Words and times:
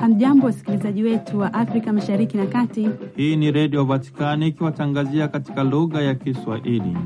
Hamjambo, 0.00 0.46
wasikilizaji 0.46 1.02
wetu 1.02 1.38
wa 1.38 1.54
Afrika 1.54 1.92
Mashariki 1.92 2.36
na 2.36 2.46
Kati. 2.46 2.88
Hii 3.16 3.36
ni 3.36 3.52
Redio 3.52 3.84
Vatikani 3.84 4.46
ikiwatangazia 4.48 5.28
katika 5.28 5.64
lugha 5.64 6.02
ya 6.02 6.14
Kiswahili. 6.14 6.96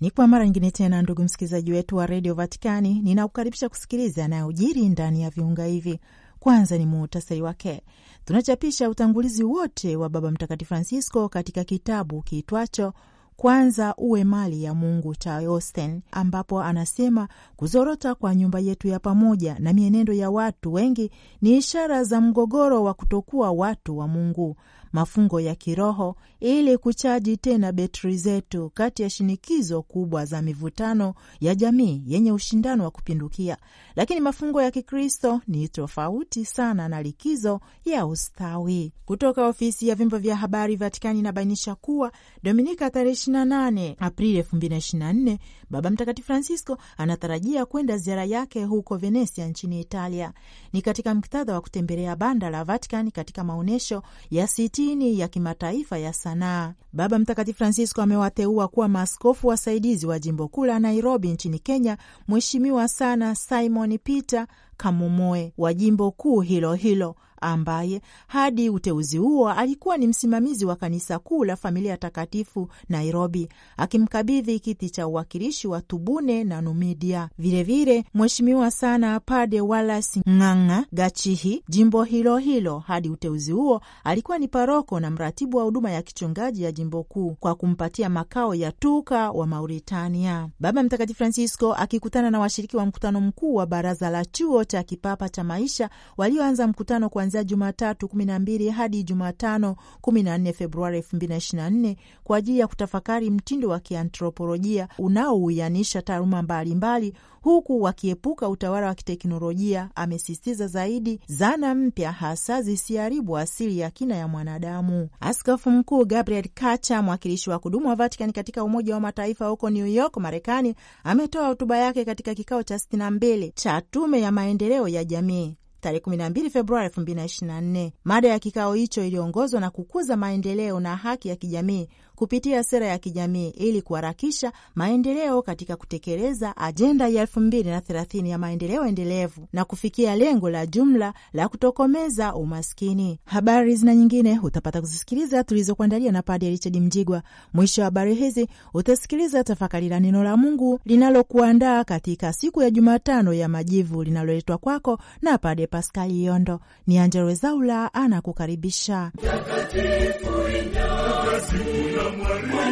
Ni 0.00 0.10
kwa 0.10 0.26
mara 0.26 0.44
nyingine 0.44 0.70
tena, 0.70 1.02
ndugu 1.02 1.22
msikilizaji 1.22 1.72
wetu 1.72 1.96
wa 1.96 2.06
redio 2.06 2.34
Vatikani, 2.34 3.00
ninakukaribisha 3.02 3.68
kusikiliza 3.68 4.22
yanayojiri 4.22 4.88
ndani 4.88 5.22
ya 5.22 5.30
viunga 5.30 5.64
hivi. 5.64 6.00
Kwanza 6.46 6.78
ni 6.78 6.86
muhtasari 6.86 7.42
wake. 7.42 7.82
Tunachapisha 8.24 8.90
utangulizi 8.90 9.44
wote 9.44 9.96
wa 9.96 10.08
Baba 10.08 10.30
Mtakatifu 10.30 10.68
Francisco 10.68 11.28
katika 11.28 11.64
kitabu 11.64 12.22
kiitwacho 12.22 12.92
kwanza 13.36 13.94
uwe 13.96 14.24
mali 14.24 14.62
ya 14.64 14.74
Mungu 14.74 15.14
cha 15.14 15.36
Austen, 15.36 16.00
ambapo 16.12 16.62
anasema 16.62 17.28
kuzorota 17.56 18.14
kwa 18.14 18.34
nyumba 18.34 18.60
yetu 18.60 18.88
ya 18.88 18.98
pamoja 18.98 19.56
na 19.58 19.72
mienendo 19.72 20.12
ya 20.12 20.30
watu 20.30 20.72
wengi 20.72 21.10
ni 21.42 21.56
ishara 21.56 22.04
za 22.04 22.20
mgogoro 22.20 22.82
wa 22.84 22.94
kutokuwa 22.94 23.50
watu 23.52 23.98
wa 23.98 24.08
Mungu, 24.08 24.56
mafungo 24.92 25.40
ya 25.40 25.54
kiroho 25.54 26.16
ili 26.40 26.78
kuchaji 26.78 27.36
tena 27.36 27.72
betri 27.72 28.16
zetu 28.16 28.70
kati 28.74 29.02
ya 29.02 29.10
shinikizo 29.10 29.82
kubwa 29.82 30.24
za 30.24 30.42
mivutano 30.42 31.14
ya 31.40 31.54
jamii 31.54 32.02
yenye 32.06 32.32
ushindano 32.32 32.84
wa 32.84 32.90
kupindukia. 32.90 33.56
Lakini 33.96 34.20
mafungo 34.20 34.62
ya 34.62 34.70
Kikristo 34.70 35.40
ni 35.48 35.68
tofauti 35.68 36.44
sana 36.44 36.88
na 36.88 37.02
likizo 37.02 37.60
ya 37.84 38.06
ustawi. 38.06 38.92
Kutoka 39.04 39.46
ofisi 39.46 39.88
ya 39.88 39.94
vyombo 39.94 40.18
vya 40.18 40.36
habari 40.36 40.76
Vatikani 40.76 41.18
inabainisha 41.18 41.74
kuwa 41.74 42.12
Dominika 42.42 42.90
tarehe 42.90 43.14
28 43.14 43.94
Aprili 43.98 44.42
2024 44.42 45.38
Baba 45.70 45.90
Mtakatifu 45.90 46.26
Francisco 46.26 46.78
anatarajia 46.96 47.66
kwenda 47.66 47.96
ziara 47.98 48.24
yake 48.24 48.64
huko 48.64 48.96
Venesia 48.96 49.46
nchini 49.48 49.80
Italia. 49.80 50.32
Ni 50.72 50.82
katika 50.82 51.14
muktadha 51.14 51.54
wa 51.54 51.60
kutembelea 51.60 52.16
banda 52.16 52.50
la 52.50 52.64
Vatikani 52.64 53.10
katika 53.10 53.44
maonyesho 53.44 54.02
ya 54.30 54.46
sitini 54.46 55.18
ya 55.18 55.28
kimataifa 55.28 55.98
ya 55.98 56.12
sanaa. 56.30 56.72
Baba 56.92 57.18
Mtakatifu 57.18 57.58
Francisco 57.58 58.02
amewateua 58.02 58.68
kuwa 58.68 58.88
maaskofu 58.88 59.48
wasaidizi 59.48 60.06
wa 60.06 60.18
jimbo 60.18 60.48
kuu 60.48 60.64
la 60.64 60.78
Nairobi 60.78 61.28
nchini 61.28 61.58
Kenya, 61.58 61.98
Mheshimiwa 62.28 62.88
sana 62.88 63.34
Simon 63.34 63.98
Peter 63.98 64.46
Kamumoe 64.76 65.52
wa 65.58 65.74
jimbo 65.74 66.10
kuu 66.10 66.40
hilo 66.40 66.74
hilo 66.74 67.16
ambaye 67.40 68.00
hadi 68.26 68.70
uteuzi 68.70 69.18
huo 69.18 69.48
alikuwa 69.50 69.96
ni 69.96 70.06
msimamizi 70.06 70.64
wa 70.66 70.76
kanisa 70.76 71.18
kuu 71.18 71.44
la 71.44 71.56
Familia 71.56 71.96
Takatifu 71.96 72.68
Nairobi, 72.88 73.48
akimkabidhi 73.76 74.60
kiti 74.60 74.90
cha 74.90 75.06
uwakilishi 75.06 75.68
wa 75.68 75.80
Tubune 75.82 76.44
na 76.44 76.60
Numidia. 76.62 77.28
Vilevile 77.38 78.04
mheshimiwa 78.14 78.70
sana 78.70 79.20
Pade 79.20 79.60
Wallace 79.60 80.20
Ng'ang'a 80.28 80.84
Gachihi, 80.92 81.62
jimbo 81.68 82.02
hilo 82.04 82.36
hilo, 82.38 82.78
hadi 82.78 83.08
uteuzi 83.10 83.52
huo 83.52 83.80
alikuwa 84.04 84.38
ni 84.38 84.48
paroko 84.48 85.00
na 85.00 85.10
mratibu 85.10 85.56
wa 85.56 85.64
huduma 85.64 85.90
ya 85.90 86.02
kichungaji 86.02 86.62
ya 86.62 86.72
jimbo 86.72 87.02
kuu, 87.02 87.34
kwa 87.40 87.54
kumpatia 87.54 88.08
makao 88.08 88.54
ya 88.54 88.72
tuka 88.72 89.30
wa 89.30 89.46
Mauritania. 89.46 90.48
Baba 90.60 90.82
Mtakatifu 90.82 91.18
Francisco 91.18 91.74
akikutana 91.74 92.30
na 92.30 92.38
washiriki 92.38 92.76
wa 92.76 92.86
mkutano 92.86 93.20
mkuu 93.20 93.54
wa 93.54 93.66
baraza 93.66 94.10
la 94.10 94.24
chuo 94.24 94.64
cha 94.64 94.82
kipapa 94.82 95.28
cha 95.28 95.44
maisha 95.44 95.90
walioanza 96.16 96.66
mkutano 96.66 97.08
kuanzia 97.26 97.44
Jumatatu 97.44 98.06
12 98.06 98.70
hadi 98.70 99.02
Jumatano 99.02 99.76
14 100.02 100.52
Februari 100.52 101.00
2024 101.00 101.96
kwa 102.24 102.36
ajili 102.36 102.58
ya 102.58 102.66
kutafakari 102.66 103.30
mtindo 103.30 103.68
wa 103.68 103.80
kiantropolojia 103.80 104.88
unaouianisha 104.98 106.02
taaluma 106.02 106.42
mbalimbali 106.42 107.14
huku 107.42 107.82
wakiepuka 107.82 108.48
utawala 108.48 108.86
wa 108.86 108.94
kiteknolojia. 108.94 109.90
Amesisitiza 109.94 110.66
zaidi 110.66 111.20
zana 111.26 111.74
mpya, 111.74 112.12
hasa 112.12 112.62
zisiharibu 112.62 113.38
asili 113.38 113.78
ya 113.78 113.90
kina 113.90 114.16
ya 114.16 114.28
mwanadamu. 114.28 115.08
Askofu 115.20 115.70
Mkuu 115.70 116.04
Gabriel 116.04 116.48
Kacha, 116.54 117.02
mwakilishi 117.02 117.50
wa 117.50 117.58
kudumu 117.58 117.88
wa 117.88 117.94
Vatikani 117.94 118.32
katika 118.32 118.64
Umoja 118.64 118.94
wa 118.94 119.00
Mataifa 119.00 119.46
huko 119.46 119.70
New 119.70 119.86
York, 119.86 120.16
Marekani, 120.16 120.74
ametoa 121.04 121.46
hotuba 121.46 121.78
yake 121.78 122.04
katika 122.04 122.34
kikao 122.34 122.62
cha 122.62 122.74
62 122.76 123.52
cha 123.54 123.80
Tume 123.80 124.20
ya 124.20 124.32
Maendeleo 124.32 124.88
ya 124.88 125.04
Jamii 125.04 125.56
tarehe 125.86 126.00
12 126.00 126.50
Februari 126.50 126.88
2024. 126.88 127.90
Mada 128.04 128.28
ya 128.28 128.38
kikao 128.38 128.74
hicho 128.74 129.04
iliongozwa 129.04 129.60
na 129.60 129.70
kukuza 129.70 130.16
maendeleo 130.16 130.80
na 130.80 130.96
haki 130.96 131.28
ya 131.28 131.36
kijamii 131.36 131.88
kupitia 132.16 132.62
sera 132.64 132.86
ya 132.86 132.98
kijamii 132.98 133.48
ili 133.48 133.82
kuharakisha 133.82 134.52
maendeleo 134.74 135.42
katika 135.42 135.76
kutekeleza 135.76 136.56
ajenda 136.56 137.08
ya 137.08 137.20
elfu 137.22 137.40
mbili 137.40 137.70
na 137.70 137.80
thelathini 137.80 138.30
ya 138.30 138.38
maendeleo 138.38 138.86
endelevu 138.86 139.48
na 139.52 139.64
kufikia 139.64 140.16
lengo 140.16 140.50
la 140.50 140.66
jumla 140.66 141.14
la 141.32 141.48
kutokomeza 141.48 142.34
umaskini. 142.34 143.18
Habari 143.24 143.76
zina 143.76 143.94
nyingine 143.94 144.40
utapata 144.42 144.80
kuzisikiliza 144.80 145.44
tulizokuandalia 145.44 146.12
na 146.12 146.22
Padre 146.22 146.50
Richard 146.50 146.76
Mjigwa. 146.76 147.22
Mwisho 147.54 147.80
wa 147.80 147.84
habari 147.84 148.14
hizi 148.14 148.48
utasikiliza 148.74 149.44
tafakari 149.44 149.88
la 149.88 150.00
neno 150.00 150.24
la 150.24 150.36
Mungu 150.36 150.80
linalokuandaa 150.84 151.84
katika 151.84 152.32
siku 152.32 152.62
ya 152.62 152.70
Jumatano 152.70 153.32
ya 153.32 153.48
Majivu 153.48 154.02
linaloletwa 154.02 154.58
kwako 154.58 154.98
na 155.22 155.38
Padre 155.38 155.66
Paskali 155.66 156.24
Yondo. 156.24 156.60
Ni 156.86 156.98
Angella 156.98 157.24
Rwezaula 157.24 157.94
anakukaribisha. 157.94 159.12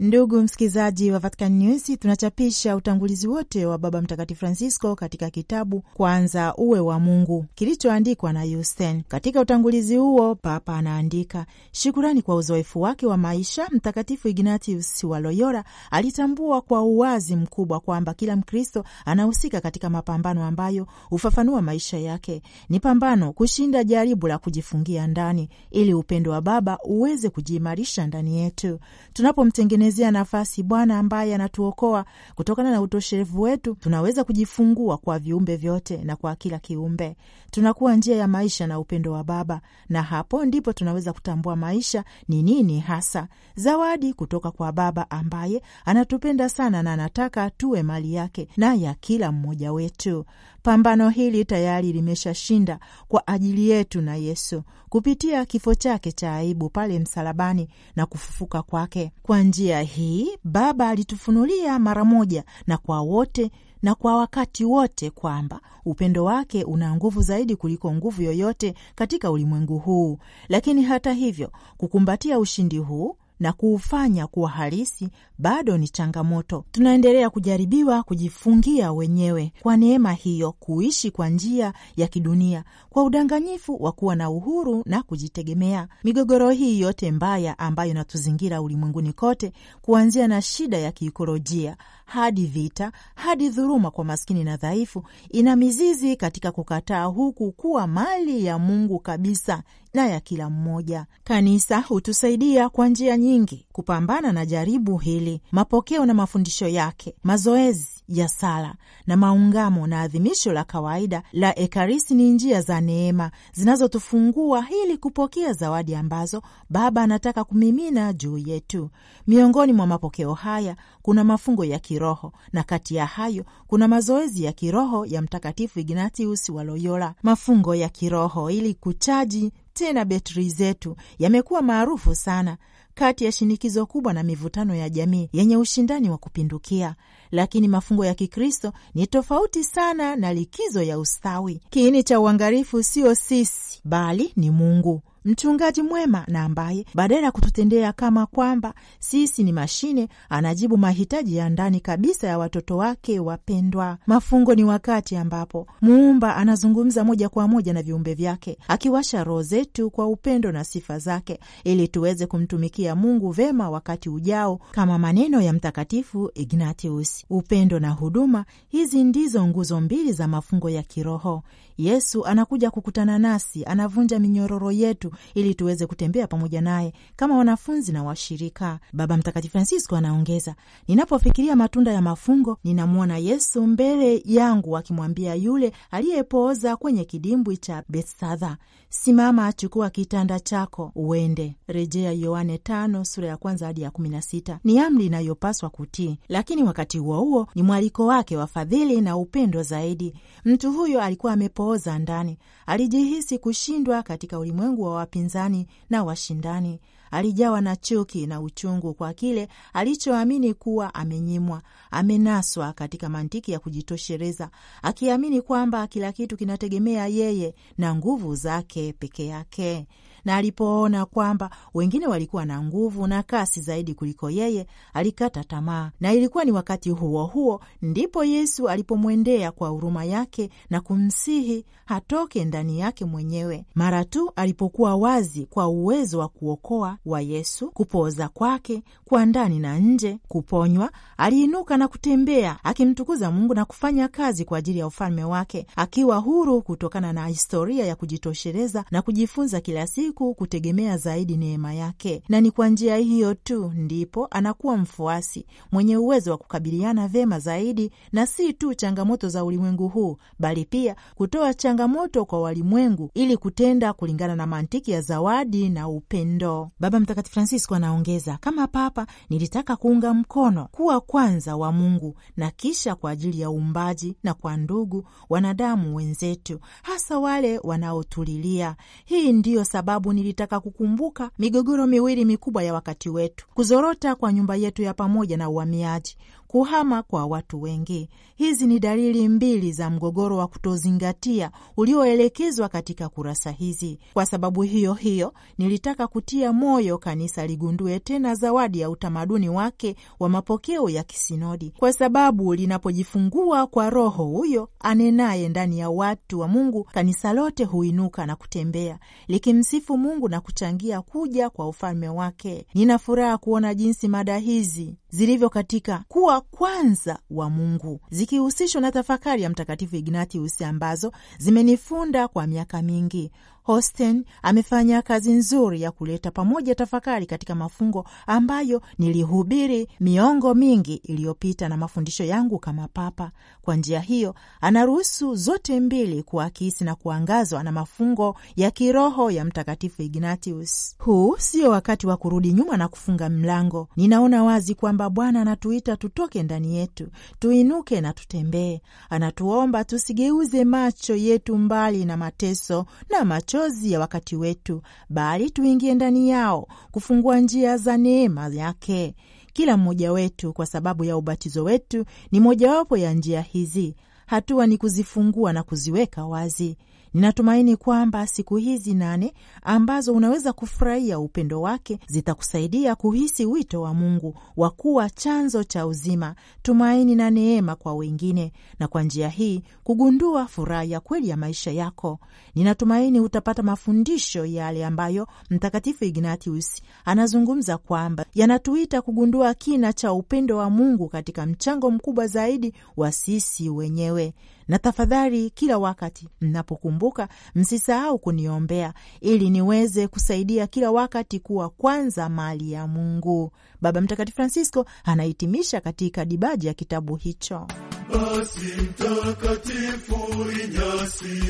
Ndugu 0.00 0.42
msikilizaji 0.42 1.10
wa 1.10 1.18
Vatican 1.18 1.52
News, 1.52 1.82
tunachapisha 2.00 2.76
utangulizi 2.76 3.28
wote 3.28 3.66
wa 3.66 3.78
Baba 3.78 4.02
Mtakatifu 4.02 4.38
Francisco 4.40 4.94
katika 4.94 5.30
kitabu 5.30 5.82
Kwanza 5.94 6.54
uwe 6.56 6.80
wa 6.80 7.00
Mungu 7.00 7.46
kilichoandikwa 7.54 8.32
na 8.32 8.44
Yusten. 8.44 9.02
Katika 9.08 9.40
utangulizi 9.40 9.96
huo, 9.96 10.34
Papa 10.34 10.76
anaandika: 10.76 11.46
shukurani 11.72 12.22
kwa 12.22 12.34
uzoefu 12.36 12.80
wake 12.80 13.06
wa 13.06 13.16
maisha, 13.16 13.68
Mtakatifu 13.72 14.28
Ignatius 14.28 15.04
wa 15.04 15.20
Loyola 15.20 15.64
alitambua 15.90 16.60
kwa 16.60 16.82
uwazi 16.82 17.36
mkubwa 17.36 17.80
kwamba 17.80 18.14
kila 18.14 18.36
Mkristo 18.36 18.84
anahusika 19.04 19.60
katika 19.60 19.90
mapambano 19.90 20.44
ambayo 20.44 20.86
hufafanua 21.08 21.62
maisha 21.62 21.98
yake. 21.98 22.42
Ni 22.68 22.80
pambano 22.80 23.32
kushinda 23.32 23.84
jaribu 23.84 24.28
la 24.28 24.38
kujifungia 24.38 25.06
ndani, 25.06 25.48
ili 25.70 25.94
upendo 25.94 26.30
wa 26.30 26.40
Baba 26.40 26.78
uweze 26.84 27.28
kujiimarisha 27.30 28.06
ndani 28.06 28.38
yetu 28.38 28.78
tunapomtengeneza 29.12 29.85
ezea 29.86 30.10
nafasi 30.10 30.62
Bwana 30.62 30.98
ambaye 30.98 31.34
anatuokoa 31.34 32.04
kutokana 32.34 32.70
na 32.70 32.80
utoshelevu 32.80 33.42
wetu, 33.42 33.74
tunaweza 33.74 34.24
kujifungua 34.24 34.96
kwa 34.96 35.18
viumbe 35.18 35.56
vyote 35.56 35.96
na 35.96 36.16
kwa 36.16 36.36
kila 36.36 36.58
kiumbe. 36.58 37.16
Tunakuwa 37.50 37.96
njia 37.96 38.16
ya 38.16 38.28
maisha 38.28 38.66
na 38.66 38.78
upendo 38.78 39.12
wa 39.12 39.24
Baba, 39.24 39.60
na 39.88 40.02
hapo 40.02 40.44
ndipo 40.44 40.72
tunaweza 40.72 41.12
kutambua 41.12 41.56
maisha 41.56 42.04
ni 42.28 42.42
nini 42.42 42.80
hasa, 42.80 43.28
zawadi 43.54 44.12
kutoka 44.12 44.50
kwa 44.50 44.72
Baba 44.72 45.10
ambaye 45.10 45.62
anatupenda 45.84 46.48
sana 46.48 46.82
na 46.82 46.92
anataka 46.92 47.50
tuwe 47.50 47.82
mali 47.82 48.14
yake 48.14 48.48
na 48.56 48.74
ya 48.74 48.94
kila 48.94 49.32
mmoja 49.32 49.72
wetu. 49.72 50.24
Pambano 50.66 51.08
hili 51.10 51.44
tayari 51.44 51.92
limeshashinda 51.92 52.78
kwa 53.08 53.26
ajili 53.26 53.70
yetu 53.70 54.00
na 54.00 54.16
Yesu 54.16 54.62
kupitia 54.88 55.44
kifo 55.44 55.74
chake 55.74 56.12
cha 56.12 56.34
aibu 56.36 56.68
pale 56.68 56.98
msalabani 56.98 57.68
na 57.96 58.06
kufufuka 58.06 58.62
kwake. 58.62 59.12
Kwa 59.22 59.42
njia 59.42 59.80
hii 59.82 60.28
Baba 60.44 60.88
alitufunulia 60.88 61.78
mara 61.78 62.04
moja 62.04 62.44
na 62.66 62.76
kwa 62.78 63.00
wote 63.00 63.50
na 63.82 63.94
kwa 63.94 64.16
wakati 64.16 64.64
wote 64.64 65.10
kwamba 65.10 65.60
upendo 65.84 66.24
wake 66.24 66.64
una 66.64 66.94
nguvu 66.96 67.22
zaidi 67.22 67.56
kuliko 67.56 67.92
nguvu 67.94 68.22
yoyote 68.22 68.74
katika 68.94 69.30
ulimwengu 69.30 69.78
huu. 69.78 70.18
Lakini 70.48 70.82
hata 70.82 71.12
hivyo, 71.12 71.52
kukumbatia 71.76 72.38
ushindi 72.38 72.78
huu 72.78 73.16
na 73.40 73.52
kuufanya 73.52 74.26
kuwa 74.26 74.50
halisi 74.50 75.08
bado 75.38 75.78
ni 75.78 75.88
changamoto. 75.88 76.64
Tunaendelea 76.72 77.30
kujaribiwa 77.30 78.02
kujifungia 78.02 78.92
wenyewe 78.92 79.52
kwa 79.62 79.76
neema 79.76 80.12
hiyo, 80.12 80.52
kuishi 80.52 81.10
kwa 81.10 81.28
njia 81.28 81.72
ya 81.96 82.06
kidunia 82.08 82.64
kwa 82.90 83.02
udanganyifu 83.04 83.82
wa 83.82 83.92
kuwa 83.92 84.16
na 84.16 84.30
uhuru 84.30 84.82
na 84.86 85.02
kujitegemea. 85.02 85.88
Migogoro 86.04 86.50
hii 86.50 86.80
yote 86.80 87.12
mbaya 87.12 87.58
ambayo 87.58 87.90
inatuzingira 87.90 88.62
ulimwenguni 88.62 89.12
kote, 89.12 89.52
kuanzia 89.82 90.28
na 90.28 90.42
shida 90.42 90.78
ya 90.78 90.92
kiikolojia 90.92 91.76
hadi 92.06 92.46
vita 92.46 92.92
hadi 93.14 93.48
dhuluma 93.48 93.90
kwa 93.90 94.04
maskini 94.04 94.44
na 94.44 94.56
dhaifu, 94.56 95.04
ina 95.30 95.56
mizizi 95.56 96.16
katika 96.16 96.52
kukataa 96.52 97.04
huku 97.04 97.52
kuwa 97.52 97.86
mali 97.86 98.44
ya 98.44 98.58
Mungu 98.58 98.98
kabisa 98.98 99.62
na 99.94 100.06
ya 100.06 100.20
kila 100.20 100.50
mmoja. 100.50 101.06
Kanisa 101.24 101.80
hutusaidia 101.80 102.68
kwa 102.68 102.88
njia 102.88 103.16
nyingi 103.16 103.66
kupambana 103.72 104.32
na 104.32 104.46
jaribu 104.46 104.98
hili. 104.98 105.40
Mapokeo 105.52 106.06
na 106.06 106.14
mafundisho 106.14 106.68
yake, 106.68 107.14
mazoezi 107.22 107.95
ya 108.08 108.28
sala 108.28 108.74
na 109.06 109.16
maungamo 109.16 109.86
na 109.86 110.00
adhimisho 110.00 110.52
la 110.52 110.64
kawaida 110.64 111.22
la 111.32 111.58
Ekaristi 111.58 112.14
ni 112.14 112.30
njia 112.30 112.60
za 112.62 112.80
neema 112.80 113.30
zinazotufungua 113.52 114.66
ili 114.84 114.96
kupokea 114.98 115.52
zawadi 115.52 115.94
ambazo 115.94 116.42
Baba 116.70 117.02
anataka 117.02 117.44
kumimina 117.44 118.12
juu 118.12 118.38
yetu. 118.38 118.90
Miongoni 119.26 119.72
mwa 119.72 119.86
mapokeo 119.86 120.34
haya 120.34 120.76
kuna 121.02 121.24
mafungo 121.24 121.64
ya 121.64 121.78
kiroho 121.78 122.32
na 122.52 122.62
kati 122.62 122.94
ya 122.94 123.06
hayo 123.06 123.44
kuna 123.66 123.88
mazoezi 123.88 124.44
ya 124.44 124.52
kiroho 124.52 125.06
ya 125.06 125.22
Mtakatifu 125.22 125.78
Ignatius 125.80 126.48
wa 126.48 126.64
Loyola. 126.64 127.14
Mafungo 127.22 127.74
ya 127.74 127.88
kiroho 127.88 128.50
ili 128.50 128.74
kuchaji 128.74 129.52
tena 129.72 130.04
betri 130.04 130.50
zetu 130.50 130.96
yamekuwa 131.18 131.62
maarufu 131.62 132.14
sana 132.14 132.56
kati 132.96 133.24
ya 133.24 133.32
shinikizo 133.32 133.86
kubwa 133.86 134.12
na 134.12 134.22
mivutano 134.22 134.74
ya 134.74 134.88
jamii 134.88 135.28
yenye 135.32 135.56
ushindani 135.56 136.10
wa 136.10 136.18
kupindukia. 136.18 136.94
Lakini 137.30 137.68
mafungo 137.68 138.04
ya 138.04 138.14
Kikristo 138.14 138.72
ni 138.94 139.06
tofauti 139.06 139.64
sana 139.64 140.16
na 140.16 140.34
likizo 140.34 140.82
ya 140.82 140.98
ustawi. 140.98 141.60
Kiini 141.70 142.02
cha 142.02 142.20
uangalifu 142.20 142.82
sio 142.82 143.14
sisi, 143.14 143.80
bali 143.84 144.32
ni 144.36 144.50
Mungu 144.50 145.02
mchungaji 145.26 145.82
mwema 145.82 146.24
na 146.28 146.42
ambaye 146.44 146.86
badala 146.94 147.22
ya 147.22 147.32
kututendea 147.32 147.92
kama 147.92 148.26
kwamba 148.26 148.74
sisi 148.98 149.44
ni 149.44 149.52
mashine, 149.52 150.08
anajibu 150.28 150.78
mahitaji 150.78 151.36
ya 151.36 151.48
ndani 151.48 151.80
kabisa 151.80 152.26
ya 152.26 152.38
watoto 152.38 152.76
wake 152.76 153.20
wapendwa. 153.20 153.98
Mafungo 154.06 154.54
ni 154.54 154.64
wakati 154.64 155.16
ambapo 155.16 155.66
muumba 155.82 156.36
anazungumza 156.36 157.04
moja 157.04 157.28
kwa 157.28 157.48
moja 157.48 157.72
na 157.72 157.82
viumbe 157.82 158.14
vyake, 158.14 158.58
akiwasha 158.68 159.24
roho 159.24 159.42
zetu 159.42 159.90
kwa 159.90 160.06
upendo 160.06 160.52
na 160.52 160.64
sifa 160.64 160.98
zake, 160.98 161.40
ili 161.64 161.88
tuweze 161.88 162.26
kumtumikia 162.26 162.96
Mungu 162.96 163.30
vema 163.30 163.70
wakati 163.70 164.08
ujao, 164.08 164.60
kama 164.72 164.98
maneno 164.98 165.40
ya 165.40 165.52
Mtakatifu 165.52 166.30
Ignatius. 166.34 167.24
Upendo 167.30 167.78
na 167.80 167.90
huduma, 167.90 168.44
hizi 168.68 169.04
ndizo 169.04 169.46
nguzo 169.46 169.80
mbili 169.80 170.12
za 170.12 170.28
mafungo 170.28 170.70
ya 170.70 170.82
kiroho. 170.82 171.42
Yesu 171.78 172.24
anakuja 172.26 172.70
kukutana 172.70 173.18
nasi, 173.18 173.64
anavunja 173.64 174.18
minyororo 174.18 174.72
yetu 174.72 175.10
ili 175.34 175.54
tuweze 175.54 175.86
kutembea 175.86 176.26
pamoja 176.26 176.60
naye 176.60 176.92
kama 177.16 177.36
wanafunzi 177.38 177.92
na 177.92 178.02
washirika. 178.02 178.78
Baba 178.92 179.16
Mtakatifu 179.16 179.52
Francisco 179.52 179.96
anaongeza, 179.96 180.54
ninapofikiria 180.88 181.56
matunda 181.56 181.92
ya 181.92 182.02
mafungo, 182.02 182.58
ninamwona 182.64 183.18
Yesu 183.18 183.66
mbele 183.66 184.22
yangu 184.24 184.76
akimwambia 184.76 185.34
yule 185.34 185.72
aliyepooza 185.90 186.76
kwenye 186.76 187.04
kidimbwi 187.04 187.56
cha 187.56 187.82
Bethsaida, 187.88 188.56
simama, 188.88 189.46
achukua 189.46 189.90
kitanda 189.90 190.40
chako 190.40 190.92
uende. 190.94 191.56
Rejea 191.66 192.12
Yohane 192.12 192.58
tano 192.58 193.04
sura 193.04 193.28
ya 193.28 193.36
kwanza 193.36 193.66
hadi 193.66 193.82
ya 193.82 193.90
kumi 193.90 194.08
na 194.08 194.22
sita. 194.22 194.58
Ni 194.64 194.78
amri 194.78 195.06
inayopaswa 195.06 195.70
kutii, 195.70 196.18
lakini 196.28 196.62
wakati 196.62 196.98
huo 196.98 197.20
huo 197.20 197.46
ni 197.54 197.62
mwaliko 197.62 198.06
wake 198.06 198.36
wa 198.36 198.46
fadhili 198.46 199.00
na 199.00 199.16
upendo 199.16 199.62
zaidi. 199.62 200.14
Mtu 200.44 200.72
huyo 200.72 201.02
alikuwa 201.02 201.32
amepooza 201.32 201.98
ndani, 201.98 202.38
alijihisi 202.66 203.38
kushindwa 203.38 204.02
katika 204.02 204.38
ulimwengu 204.38 204.82
wa 204.82 204.94
wapinzani 204.94 205.66
na 205.90 206.04
washindani. 206.04 206.80
Alijawa 207.10 207.60
na 207.60 207.76
chuki 207.76 208.26
na 208.26 208.40
uchungu 208.40 208.94
kwa 208.94 209.14
kile 209.14 209.48
alichoamini 209.72 210.54
kuwa 210.54 210.94
amenyimwa, 210.94 211.62
amenaswa 211.90 212.72
katika 212.72 213.08
mantiki 213.08 213.52
ya 213.52 213.58
kujitoshereza, 213.58 214.50
akiamini 214.82 215.42
kwamba 215.42 215.86
kila 215.86 216.12
kitu 216.12 216.36
kinategemea 216.36 217.06
yeye 217.06 217.54
na 217.78 217.94
nguvu 217.94 218.34
zake 218.34 218.92
peke 218.92 219.26
yake 219.26 219.86
na 220.26 220.36
alipoona 220.36 221.06
kwamba 221.06 221.50
wengine 221.74 222.06
walikuwa 222.06 222.44
na 222.44 222.62
nguvu 222.62 223.06
na 223.06 223.22
kasi 223.22 223.60
zaidi 223.60 223.94
kuliko 223.94 224.30
yeye, 224.30 224.66
alikata 224.94 225.44
tamaa. 225.44 225.90
Na 226.00 226.12
ilikuwa 226.14 226.44
ni 226.44 226.52
wakati 226.52 226.90
huo 226.90 227.24
huo 227.26 227.60
ndipo 227.82 228.24
Yesu 228.24 228.68
alipomwendea 228.68 229.52
kwa 229.52 229.68
huruma 229.68 230.04
yake 230.04 230.50
na 230.70 230.80
kumsihi 230.80 231.64
hatoke 231.84 232.44
ndani 232.44 232.78
yake 232.80 233.04
mwenyewe. 233.04 233.64
Mara 233.74 234.04
tu 234.04 234.32
alipokuwa 234.36 234.96
wazi 234.96 235.46
kwa 235.46 235.68
uwezo 235.68 236.18
wa 236.18 236.28
kuokoa 236.28 236.98
wa 237.06 237.20
Yesu, 237.20 237.70
kupooza 237.70 238.28
kwake 238.28 238.82
kwa 239.04 239.26
ndani 239.26 239.58
na 239.58 239.78
nje, 239.78 240.18
kuponywa, 240.28 240.90
aliinuka 241.16 241.76
na 241.76 241.88
kutembea 241.88 242.56
akimtukuza 242.64 243.30
Mungu 243.30 243.54
na 243.54 243.64
kufanya 243.64 244.08
kazi 244.08 244.44
kwa 244.44 244.58
ajili 244.58 244.78
ya 244.78 244.86
ufalme 244.86 245.24
wake, 245.24 245.66
akiwa 245.76 246.16
huru 246.18 246.62
kutokana 246.62 247.12
na 247.12 247.26
historia 247.26 247.86
ya 247.86 247.96
kujitosheleza 247.96 248.84
na 248.90 249.02
kujifunza 249.02 249.60
kila 249.60 249.86
siku 249.86 250.15
kutegemea 250.24 250.96
zaidi 250.96 251.36
neema 251.36 251.74
yake, 251.74 252.22
na 252.28 252.40
ni 252.40 252.50
kwa 252.50 252.68
njia 252.68 252.96
hiyo 252.96 253.34
tu 253.34 253.72
ndipo 253.76 254.26
anakuwa 254.30 254.76
mfuasi 254.76 255.46
mwenye 255.72 255.96
uwezo 255.96 256.30
wa 256.30 256.36
kukabiliana 256.38 257.08
vema 257.08 257.38
zaidi 257.38 257.90
na 258.12 258.26
si 258.26 258.52
tu 258.52 258.74
changamoto 258.74 259.28
za 259.28 259.44
ulimwengu 259.44 259.88
huu, 259.88 260.16
bali 260.38 260.64
pia 260.64 260.96
kutoa 261.14 261.54
changamoto 261.54 262.24
kwa 262.24 262.40
walimwengu 262.40 263.10
ili 263.14 263.36
kutenda 263.36 263.92
kulingana 263.92 264.36
na 264.36 264.46
mantiki 264.46 264.90
ya 264.90 265.00
zawadi 265.00 265.68
na 265.68 265.88
upendo. 265.88 266.70
Baba 266.80 267.00
Mtakatifu 267.00 267.34
Francisco 267.34 267.74
anaongeza, 267.74 268.38
kama 268.40 268.66
Papa 268.66 269.06
nilitaka 269.30 269.76
kuunga 269.76 270.14
mkono 270.14 270.68
kuwa 270.72 271.00
kwanza 271.00 271.56
wa 271.56 271.72
Mungu 271.72 272.16
na 272.36 272.50
kisha 272.50 272.94
kwa 272.94 273.10
ajili 273.10 273.40
ya 273.40 273.50
uumbaji 273.50 274.16
na 274.22 274.34
kwa 274.34 274.56
ndugu 274.56 275.08
wanadamu 275.28 275.96
wenzetu, 275.96 276.60
hasa 276.82 277.18
wale 277.18 277.58
wanaotulilia. 277.62 278.76
Hii 279.04 279.32
ndiyo 279.32 279.64
sababu 279.64 280.05
nilitaka 280.12 280.60
kukumbuka 280.60 281.30
migogoro 281.38 281.86
miwili 281.86 282.24
mikubwa 282.24 282.62
ya 282.62 282.74
wakati 282.74 283.08
wetu: 283.08 283.46
kuzorota 283.54 284.14
kwa 284.14 284.32
nyumba 284.32 284.56
yetu 284.56 284.82
ya 284.82 284.94
pamoja 284.94 285.36
na 285.36 285.48
uhamiaji, 285.48 286.16
kuhama 286.48 287.02
kwa 287.02 287.26
watu 287.26 287.62
wengi. 287.62 288.08
Hizi 288.36 288.66
ni 288.66 288.78
dalili 288.78 289.28
mbili 289.28 289.72
za 289.72 289.90
mgogoro 289.90 290.36
wa 290.36 290.46
kutozingatia 290.46 291.50
ulioelekezwa 291.76 292.68
katika 292.68 293.08
kurasa 293.08 293.50
hizi. 293.50 293.98
Kwa 294.14 294.26
sababu 294.26 294.62
hiyo 294.62 294.94
hiyo, 294.94 295.34
nilitaka 295.58 296.06
kutia 296.06 296.52
moyo 296.52 296.98
kanisa 296.98 297.46
ligundue 297.46 298.00
tena 298.00 298.34
zawadi 298.34 298.80
ya 298.80 298.90
utamaduni 298.90 299.48
wake 299.48 299.96
wa 300.20 300.28
mapokeo 300.28 300.88
ya 300.88 301.02
kisinodi, 301.02 301.72
kwa 301.78 301.92
sababu 301.92 302.54
linapojifungua 302.54 303.66
kwa 303.66 303.90
Roho 303.90 304.24
huyo 304.24 304.68
anenaye 304.80 305.48
ndani 305.48 305.78
ya 305.78 305.90
watu 305.90 306.40
wa 306.40 306.48
Mungu, 306.48 306.84
kanisa 306.84 307.32
lote 307.32 307.64
huinuka 307.64 308.26
na 308.26 308.36
kutembea 308.36 308.98
likimsifu 309.28 309.98
Mungu 309.98 310.28
na 310.28 310.40
kuchangia 310.40 311.00
kuja 311.02 311.50
kwa 311.50 311.68
ufalme 311.68 312.08
wake. 312.08 312.66
Nina 312.74 312.98
furaha 312.98 313.38
kuona 313.38 313.74
jinsi 313.74 314.08
mada 314.08 314.38
hizi 314.38 314.96
zilivyo 315.10 315.50
katika 315.50 316.04
kuwa 316.08 316.40
kwanza 316.40 317.18
wa 317.30 317.50
Mungu 317.50 318.00
zikihusishwa 318.10 318.80
na 318.80 318.92
tafakari 318.92 319.42
ya 319.42 319.50
Mtakatifu 319.50 319.96
Ignatius 319.96 320.62
ambazo 320.62 321.12
zimenifunda 321.38 322.28
kwa 322.28 322.46
miaka 322.46 322.82
mingi. 322.82 323.30
Hosten 323.66 324.24
amefanya 324.42 325.02
kazi 325.02 325.32
nzuri 325.32 325.82
ya 325.82 325.90
kuleta 325.90 326.30
pamoja 326.30 326.74
tafakari 326.74 327.26
katika 327.26 327.54
mafungo 327.54 328.04
ambayo 328.26 328.82
nilihubiri 328.98 329.88
miongo 330.00 330.54
mingi 330.54 330.94
iliyopita 330.94 331.68
na 331.68 331.76
mafundisho 331.76 332.24
yangu 332.24 332.58
kama 332.58 332.88
Papa. 332.88 333.30
Kwa 333.62 333.76
njia 333.76 334.00
hiyo, 334.00 334.34
anaruhusu 334.60 335.34
zote 335.34 335.80
mbili 335.80 336.22
kuakisi 336.22 336.84
na 336.84 336.94
kuangazwa 336.94 337.62
na 337.62 337.72
mafungo 337.72 338.36
ya 338.56 338.70
kiroho 338.70 339.30
ya 339.30 339.44
Mtakatifu 339.44 340.02
Ignatius. 340.02 340.96
Huu 340.98 341.36
sio 341.38 341.70
wakati 341.70 342.06
wa 342.06 342.16
kurudi 342.16 342.52
nyuma 342.52 342.76
na 342.76 342.88
kufunga 342.88 343.28
mlango. 343.28 343.88
Ninaona 343.96 344.44
wazi 344.44 344.74
kwamba 344.74 345.10
Bwana 345.10 345.40
anatuita 345.40 345.96
tutoke 345.96 346.42
ndani 346.42 346.76
yetu, 346.76 347.08
tuinuke 347.38 348.00
na 348.00 348.12
tutembee. 348.12 348.80
Anatuomba 349.10 349.84
tusigeuze 349.84 350.64
macho 350.64 351.14
yetu 351.16 351.58
mbali 351.58 352.04
na 352.04 352.16
mateso 352.16 352.86
na 353.10 353.24
machozi 353.56 353.92
ya 353.92 354.00
wakati 354.00 354.36
wetu, 354.36 354.82
bali 355.08 355.50
tuingie 355.50 355.94
ndani 355.94 356.28
yao, 356.28 356.68
kufungua 356.90 357.40
njia 357.40 357.76
za 357.76 357.96
neema 357.96 358.48
yake. 358.48 359.14
Kila 359.52 359.76
mmoja 359.76 360.12
wetu, 360.12 360.52
kwa 360.52 360.66
sababu 360.66 361.04
ya 361.04 361.16
ubatizo 361.16 361.64
wetu, 361.64 362.04
ni 362.32 362.40
mojawapo 362.40 362.96
ya 362.96 363.12
njia 363.12 363.40
hizi. 363.40 363.94
hatua 364.26 364.66
ni 364.66 364.78
kuzifungua 364.78 365.52
na 365.52 365.62
kuziweka 365.62 366.24
wazi. 366.26 366.76
Ninatumaini 367.16 367.76
kwamba 367.76 368.26
siku 368.26 368.56
hizi 368.56 368.94
nane 368.94 369.34
ambazo 369.62 370.12
unaweza 370.14 370.52
kufurahia 370.52 371.18
upendo 371.18 371.60
wake 371.60 371.98
zitakusaidia 372.06 372.94
kuhisi 372.94 373.46
wito 373.46 373.82
wa 373.82 373.94
Mungu 373.94 374.34
wa 374.56 374.70
kuwa 374.70 375.10
chanzo 375.10 375.64
cha 375.64 375.86
uzima, 375.86 376.34
tumaini 376.62 377.14
na 377.14 377.30
neema 377.30 377.74
kwa 377.76 377.94
wengine, 377.94 378.52
na 378.78 378.88
kwa 378.88 379.02
njia 379.02 379.28
hii 379.28 379.62
kugundua 379.84 380.46
furaha 380.46 380.84
ya 380.84 381.00
kweli 381.00 381.28
ya 381.28 381.36
maisha 381.36 381.70
yako. 381.70 382.18
Ninatumaini 382.54 383.20
utapata 383.20 383.62
mafundisho 383.62 384.44
yale 384.46 384.86
ambayo 384.86 385.28
Mtakatifu 385.50 386.04
Ignatius 386.04 386.82
anazungumza 387.04 387.78
kwamba 387.78 388.24
yanatuita 388.34 389.02
kugundua 389.02 389.54
kina 389.54 389.92
cha 389.92 390.12
upendo 390.12 390.56
wa 390.56 390.70
Mungu 390.70 391.08
katika 391.08 391.46
mchango 391.46 391.90
mkubwa 391.90 392.26
zaidi 392.26 392.72
wa 392.96 393.12
sisi 393.12 393.70
wenyewe 393.70 394.34
na 394.68 394.78
tafadhali, 394.78 395.50
kila 395.50 395.78
wakati 395.78 396.28
mnapokumbuka, 396.40 397.28
msisahau 397.54 398.18
kuniombea 398.18 398.94
ili 399.20 399.50
niweze 399.50 400.08
kusaidia 400.08 400.66
kila 400.66 400.90
wakati 400.90 401.40
kuwa 401.40 401.70
kwanza 401.70 402.28
mali 402.28 402.72
ya 402.72 402.86
Mungu. 402.86 403.52
Baba 403.80 404.00
Mtakatifu 404.00 404.36
Francisco 404.36 404.86
anahitimisha 405.04 405.80
katika 405.80 406.24
dibaji 406.24 406.66
ya 406.66 406.74
kitabu 406.74 407.16
hicho. 407.16 407.66
Basi 408.08 408.72
Mtakatifu 408.80 410.46
Inyasi 410.64 411.42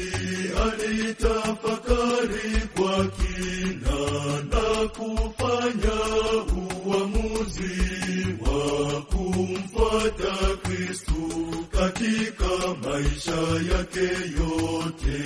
alitafakari 0.67 2.61
kwa 2.77 3.07
kina 3.07 4.01
na 4.51 4.89
kufanya 4.89 5.99
uamuzi 6.87 7.73
wa 8.41 9.03
kumfuata 9.03 10.57
Kristu 10.63 11.31
katika 11.71 12.49
maisha 12.83 13.41
yake 13.77 14.09
yote. 14.39 15.19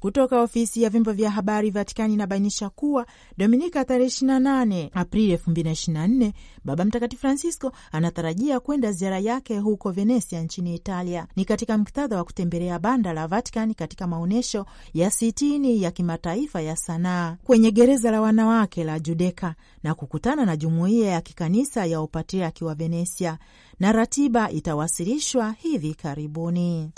Kutoka 0.00 0.40
ofisi 0.42 0.82
ya 0.82 0.90
vyombo 0.90 1.12
vya 1.12 1.30
habari 1.30 1.70
Vatikani 1.70 2.14
inabainisha 2.14 2.68
kuwa 2.70 3.06
Dominika 3.38 3.84
tarehe 3.84 4.08
28 4.10 4.88
Aprili 4.94 5.36
2024 5.36 6.32
Baba 6.64 6.84
Mtakatifu 6.84 7.20
Francisco 7.20 7.72
anatarajia 7.92 8.60
kwenda 8.60 8.92
ziara 8.92 9.18
yake 9.18 9.58
huko 9.58 9.90
Venesia 9.90 10.42
nchini 10.42 10.74
Italia. 10.74 11.26
Ni 11.36 11.44
katika 11.44 11.78
muktadha 11.78 12.16
wa 12.16 12.24
kutembelea 12.24 12.78
banda 12.78 13.12
la 13.12 13.26
Vatikani 13.26 13.74
katika 13.74 14.06
maonyesho 14.06 14.66
ya 14.94 15.10
sitini 15.10 15.82
ya 15.82 15.90
kimataifa 15.90 16.60
ya 16.60 16.76
sanaa 16.76 17.36
kwenye 17.44 17.70
gereza 17.70 18.10
la 18.10 18.20
wanawake 18.20 18.84
la 18.84 18.98
Judeka 19.00 19.54
na 19.82 19.94
kukutana 19.94 20.44
na 20.46 20.56
jumuiya 20.56 21.08
ya 21.10 21.20
kikanisa 21.20 21.86
ya 21.86 22.00
upatriaki 22.02 22.64
wa 22.64 22.74
Venesia, 22.74 23.38
na 23.80 23.92
ratiba 23.92 24.50
itawasilishwa 24.50 25.52
hivi 25.52 25.94
karibuni. 25.94 26.90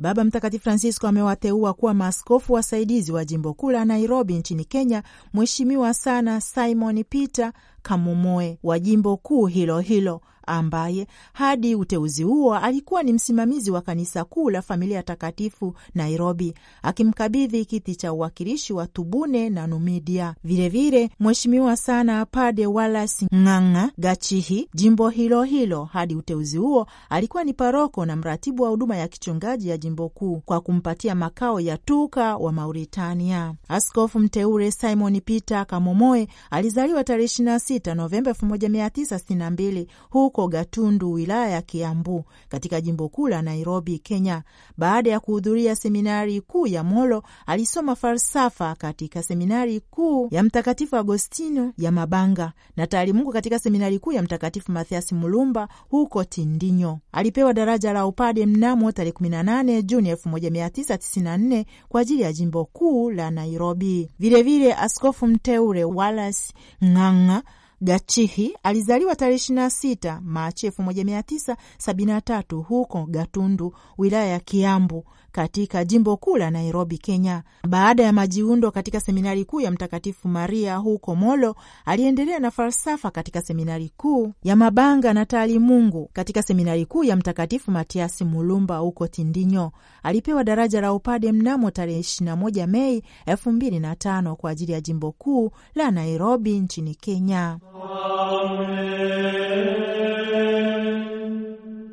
Baba 0.00 0.24
Mtakatifu 0.24 0.64
Francisco 0.64 1.08
amewateua 1.08 1.74
kuwa 1.74 1.94
maaskofu 1.94 2.52
wasaidizi 2.52 3.12
wa 3.12 3.24
jimbo 3.24 3.54
kuu 3.54 3.70
la 3.70 3.84
Nairobi 3.84 4.34
nchini 4.34 4.64
Kenya, 4.64 5.02
Mheshimiwa 5.34 5.94
sana 5.94 6.40
Simon 6.40 7.04
Peter 7.04 7.52
Kamumoe 7.82 8.58
wa 8.62 8.78
jimbo 8.78 9.16
kuu 9.16 9.46
hilo 9.46 9.80
hilo 9.80 10.20
ambaye 10.48 11.06
hadi 11.32 11.74
uteuzi 11.74 12.22
huo 12.22 12.54
alikuwa 12.54 13.02
ni 13.02 13.12
msimamizi 13.12 13.70
wa 13.70 13.80
kanisa 13.80 14.24
kuu 14.24 14.50
la 14.50 14.62
Familia 14.62 15.02
Takatifu 15.02 15.74
Nairobi, 15.94 16.54
akimkabidhi 16.82 17.64
kiti 17.64 17.96
cha 17.96 18.12
uwakilishi 18.12 18.72
wa 18.72 18.86
Tubune 18.86 19.50
na 19.50 19.66
Numidia. 19.66 20.34
Vilevile 20.44 21.10
mheshimiwa 21.20 21.76
sana 21.76 22.26
Pade 22.26 22.66
Wallace 22.66 23.26
Ng'ang'a 23.34 23.90
Gachihi, 23.98 24.68
jimbo 24.74 25.08
hilo 25.08 25.42
hilo 25.42 25.84
hadi 25.84 26.14
uteuzi 26.14 26.58
huo 26.58 26.86
alikuwa 27.10 27.44
ni 27.44 27.52
paroko 27.54 28.06
na 28.06 28.16
mratibu 28.16 28.62
wa 28.62 28.68
huduma 28.70 28.96
ya 28.96 29.08
kichungaji 29.08 29.68
ya 29.68 29.76
jimbo 29.78 30.08
kuu, 30.08 30.42
kwa 30.44 30.60
kumpatia 30.60 31.14
makao 31.14 31.60
ya 31.60 31.76
tuka 31.78 32.36
wa 32.36 32.52
Mauritania. 32.52 33.54
Askofu 33.68 34.18
mteule 34.18 34.70
Simon 34.70 35.20
Peter 35.20 35.66
Kamomoe 35.66 36.28
alizaliwa 36.50 37.04
tarehe 37.04 37.26
26 37.28 37.94
Novemba 37.94 38.30
1962 38.30 39.86
huko 40.10 40.37
Gatundu, 40.46 41.12
wilaya 41.12 41.48
ya 41.50 41.62
Kiambu, 41.62 42.24
katika 42.48 42.80
jimbo 42.80 43.08
kuu 43.08 43.28
la 43.28 43.42
Nairobi, 43.42 43.98
Kenya. 43.98 44.42
Baada 44.76 45.10
ya 45.10 45.20
kuhudhuria 45.20 45.76
seminari 45.76 46.40
kuu 46.40 46.66
ya 46.66 46.84
Molo, 46.84 47.22
alisoma 47.46 47.94
falsafa 47.96 48.74
katika 48.74 49.22
seminari 49.22 49.80
kuu 49.80 50.28
ya 50.30 50.42
Mtakatifu 50.42 50.96
Agostino 50.96 51.72
ya 51.78 51.92
Mabanga 51.92 52.52
na 52.76 52.86
taalimungu 52.86 53.32
katika 53.32 53.58
seminari 53.58 53.98
kuu 53.98 54.12
ya 54.12 54.22
Mtakatifu 54.22 54.72
Mathias 54.72 55.12
Mulumba 55.12 55.68
huko 55.90 56.24
Tindinyo. 56.24 56.98
Alipewa 57.12 57.52
daraja 57.52 57.92
la 57.92 58.06
upade 58.06 58.46
mnamo 58.46 58.92
tarehe 58.92 59.12
18 59.20 59.82
Juni 59.82 60.12
1994 60.12 61.64
kwa 61.88 62.00
ajili 62.00 62.22
ya 62.22 62.32
jimbo 62.32 62.64
kuu 62.64 63.10
la 63.10 63.30
Nairobi. 63.30 64.10
Vilevile 64.18 64.74
askofu 64.74 65.26
mteule 65.26 65.84
Wallace 65.84 66.54
Ng'ang'a 66.84 67.42
Gachihi 67.80 68.56
alizaliwa 68.62 69.16
tarehe 69.16 69.38
26 69.38 70.20
Machi 70.20 70.68
1973 70.68 72.62
huko 72.62 73.06
Gatundu, 73.06 73.74
wilaya 73.98 74.26
ya 74.26 74.40
Kiambu, 74.40 75.04
katika 75.32 75.84
jimbo 75.84 76.16
kuu 76.16 76.36
la 76.36 76.50
Nairobi, 76.50 76.98
Kenya. 76.98 77.42
Baada 77.68 78.02
ya 78.02 78.12
majiundo 78.12 78.70
katika 78.70 79.00
seminari 79.00 79.44
kuu 79.44 79.60
ya 79.60 79.70
Mtakatifu 79.70 80.28
Maria 80.28 80.76
huko 80.76 81.14
Molo, 81.16 81.56
aliendelea 81.84 82.38
na 82.38 82.50
falsafa 82.50 83.10
katika 83.10 83.42
seminari 83.42 83.90
kuu 83.96 84.32
ya 84.44 84.56
Mabanga 84.56 85.14
na 85.14 85.26
taalimungu 85.26 86.10
katika 86.12 86.42
seminari 86.42 86.86
kuu 86.86 87.04
ya 87.04 87.16
Mtakatifu 87.16 87.70
Matiasi 87.70 88.24
Mulumba 88.24 88.76
huko 88.78 89.06
Tindinyo. 89.06 89.72
Alipewa 90.02 90.44
daraja 90.44 90.80
la 90.80 90.92
upade 90.92 91.32
mnamo 91.32 91.70
tarehe 91.70 92.00
21 92.00 92.66
Mei 92.66 93.02
2005 93.26 94.34
kwa 94.34 94.50
ajili 94.50 94.72
ya 94.72 94.80
jimbo 94.80 95.12
kuu 95.12 95.50
la 95.74 95.90
Nairobi 95.90 96.60
nchini 96.60 96.94
Kenya. 96.94 97.58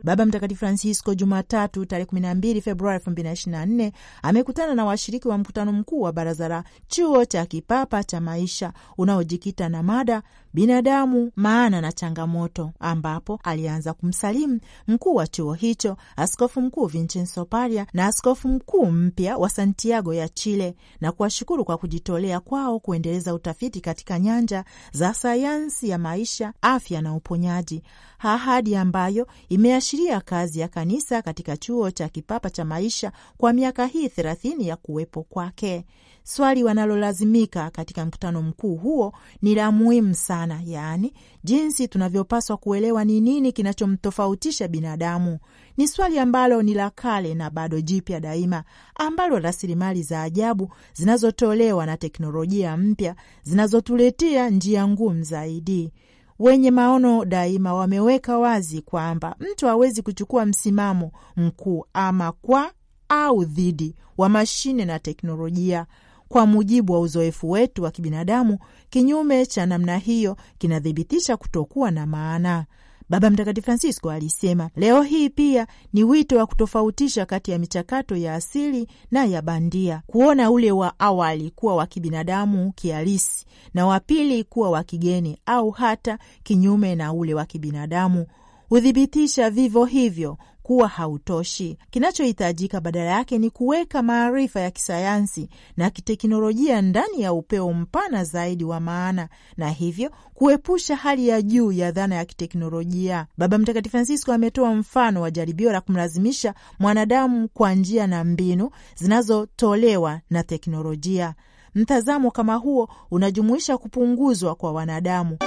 Baba 0.03 0.25
Mtakatifu 0.25 0.59
Francisco 0.59 1.13
Jumatatu 1.15 1.85
tarehe 1.85 2.09
12 2.11 2.61
Februari 2.61 3.03
2024 3.05 3.91
amekutana 4.23 4.75
na 4.75 4.85
washiriki 4.85 5.27
wa 5.27 5.37
mkutano 5.37 5.71
mkuu 5.71 6.01
wa 6.01 6.13
baraza 6.13 6.47
la 6.47 6.63
chuo 6.87 7.25
cha 7.25 7.45
kipapa 7.45 8.03
cha 8.03 8.21
maisha 8.21 8.73
unaojikita 8.97 9.69
na 9.69 9.83
mada 9.83 10.23
binadamu, 10.55 11.31
maana 11.35 11.81
na 11.81 11.91
changamoto, 11.91 12.71
ambapo 12.79 13.39
alianza 13.43 13.93
kumsalimu 13.93 14.59
mkuu 14.87 15.15
wa 15.15 15.27
chuo 15.27 15.53
hicho 15.53 15.97
Askofu 16.15 16.61
Mkuu 16.61 16.85
Vincenzo 16.85 17.45
Paria 17.45 17.87
na 17.93 18.05
askofu 18.05 18.47
mkuu 18.47 18.85
mpya 18.85 19.37
wa 19.37 19.49
Santiago 19.49 20.13
ya 20.13 20.29
Chile 20.29 20.75
na 21.01 21.11
kuwashukuru 21.11 21.65
kwa 21.65 21.77
kujitolea 21.77 22.39
kwao 22.39 22.79
kuendeleza 22.79 23.33
utafiti 23.33 23.81
katika 23.81 24.19
nyanja 24.19 24.65
za 24.91 25.13
sayansi 25.13 25.89
ya 25.89 25.97
maisha, 25.97 26.53
afya 26.61 27.01
na 27.01 27.15
uponyaji, 27.15 27.83
ahadi 28.19 28.75
ambayo 28.75 29.27
imeashiria 29.49 30.21
kazi 30.21 30.59
ya 30.59 30.67
kanisa 30.67 31.21
katika 31.21 31.57
chuo 31.57 31.91
cha 31.91 32.09
kipapa 32.09 32.49
cha 32.49 32.65
maisha 32.65 33.11
kwa 33.37 33.53
miaka 33.53 33.85
hii 33.85 34.09
thelathini 34.09 34.67
ya 34.67 34.75
kuwepo 34.75 35.23
kwake. 35.23 35.85
Swali 36.27 36.63
wanalolazimika 36.63 37.69
katika 37.69 38.05
mkutano 38.05 38.41
mkuu 38.41 38.75
huo 38.75 39.13
ni 39.41 39.55
la 39.55 39.71
muhimu 39.71 40.15
sana, 40.15 40.61
yaani 40.65 41.13
jinsi 41.43 41.87
tunavyopaswa 41.87 42.57
kuelewa 42.57 43.05
ni 43.05 43.21
nini 43.21 43.51
kinachomtofautisha 43.51 44.67
binadamu. 44.67 45.39
Ni 45.77 45.87
swali 45.87 46.19
ambalo 46.19 46.61
ni 46.61 46.73
la 46.73 46.89
kale 46.89 47.33
na 47.35 47.49
bado 47.49 47.81
jipya 47.81 48.19
daima, 48.19 48.63
ambalo 48.95 49.39
rasilimali 49.39 50.03
za 50.03 50.21
ajabu 50.21 50.73
zinazotolewa 50.93 51.85
na 51.85 51.97
teknolojia 51.97 52.77
mpya 52.77 53.15
zinazotuletea 53.43 54.49
njia 54.49 54.87
ngumu 54.87 55.23
zaidi 55.23 55.91
wenye 56.39 56.71
maono 56.71 57.25
daima 57.25 57.73
wameweka 57.73 58.37
wazi 58.37 58.81
kwamba 58.81 59.35
mtu 59.39 59.67
hawezi 59.67 60.01
kuchukua 60.01 60.45
msimamo 60.45 61.11
mkuu 61.35 61.85
ama 61.93 62.31
kwa 62.31 62.71
au 63.09 63.43
dhidi 63.45 63.95
wa 64.17 64.29
mashine 64.29 64.85
na 64.85 64.99
teknolojia. 64.99 65.85
Kwa 66.29 66.45
mujibu 66.45 66.93
wa 66.93 66.99
uzoefu 66.99 67.49
wetu 67.51 67.83
wa 67.83 67.91
kibinadamu, 67.91 68.57
kinyume 68.89 69.45
cha 69.45 69.65
namna 69.65 69.97
hiyo 69.97 70.37
kinathibitisha 70.57 71.37
kutokuwa 71.37 71.91
na 71.91 72.05
maana. 72.05 72.65
Baba 73.09 73.29
Mtakatifu 73.29 73.65
Francisco 73.65 74.11
alisema 74.11 74.69
leo 74.75 75.01
hii 75.01 75.29
pia 75.29 75.67
ni 75.93 76.03
wito 76.03 76.37
wa 76.37 76.45
kutofautisha 76.45 77.25
kati 77.25 77.51
ya 77.51 77.59
michakato 77.59 78.15
ya 78.15 78.35
asili 78.35 78.87
na 79.11 79.25
ya 79.25 79.41
bandia, 79.41 80.01
kuona 80.07 80.51
ule 80.51 80.71
wa 80.71 80.99
awali 80.99 81.51
kuwa 81.51 81.75
wa 81.75 81.85
kibinadamu 81.87 82.71
kihalisi 82.75 83.45
na 83.73 83.85
wa 83.87 83.99
pili 83.99 84.43
kuwa 84.43 84.69
wa 84.69 84.83
kigeni 84.83 85.37
au 85.45 85.71
hata 85.71 86.19
kinyume 86.43 86.95
na 86.95 87.13
ule 87.13 87.33
wa 87.33 87.45
kibinadamu. 87.45 88.25
huthibitisha 88.69 89.49
vivyo 89.49 89.85
hivyo 89.85 90.37
kuwa 90.65 90.87
hautoshi. 90.87 91.77
Kinachohitajika 91.89 92.81
badala 92.81 93.05
yake 93.09 93.37
ni 93.37 93.49
kuweka 93.49 94.01
maarifa 94.03 94.59
ya 94.59 94.71
kisayansi 94.71 95.49
na 95.77 95.89
kiteknolojia 95.89 96.81
ndani 96.81 97.21
ya 97.21 97.33
upeo 97.33 97.73
mpana 97.73 98.23
zaidi 98.23 98.63
wa 98.63 98.79
maana, 98.79 99.29
na 99.57 99.69
hivyo 99.69 100.11
kuepusha 100.33 100.95
hali 100.95 101.27
ya 101.27 101.41
juu 101.41 101.71
ya 101.71 101.91
dhana 101.91 102.15
ya 102.15 102.25
kiteknolojia. 102.25 103.25
Baba 103.37 103.57
Mtakatifu 103.57 103.91
Francisco 103.91 104.33
ametoa 104.33 104.75
mfano 104.75 105.21
wa 105.21 105.31
jaribio 105.31 105.71
la 105.71 105.81
kumlazimisha 105.81 106.53
mwanadamu 106.79 107.47
kwa 107.53 107.73
njia 107.73 108.07
na 108.07 108.23
mbinu 108.23 108.69
zinazotolewa 108.95 110.21
na 110.29 110.43
teknolojia. 110.43 111.33
Mtazamo 111.75 112.31
kama 112.31 112.55
huo 112.55 112.89
unajumuisha 113.11 113.77
kupunguzwa 113.77 114.55
kwa 114.55 114.71
wanadamu. 114.71 115.37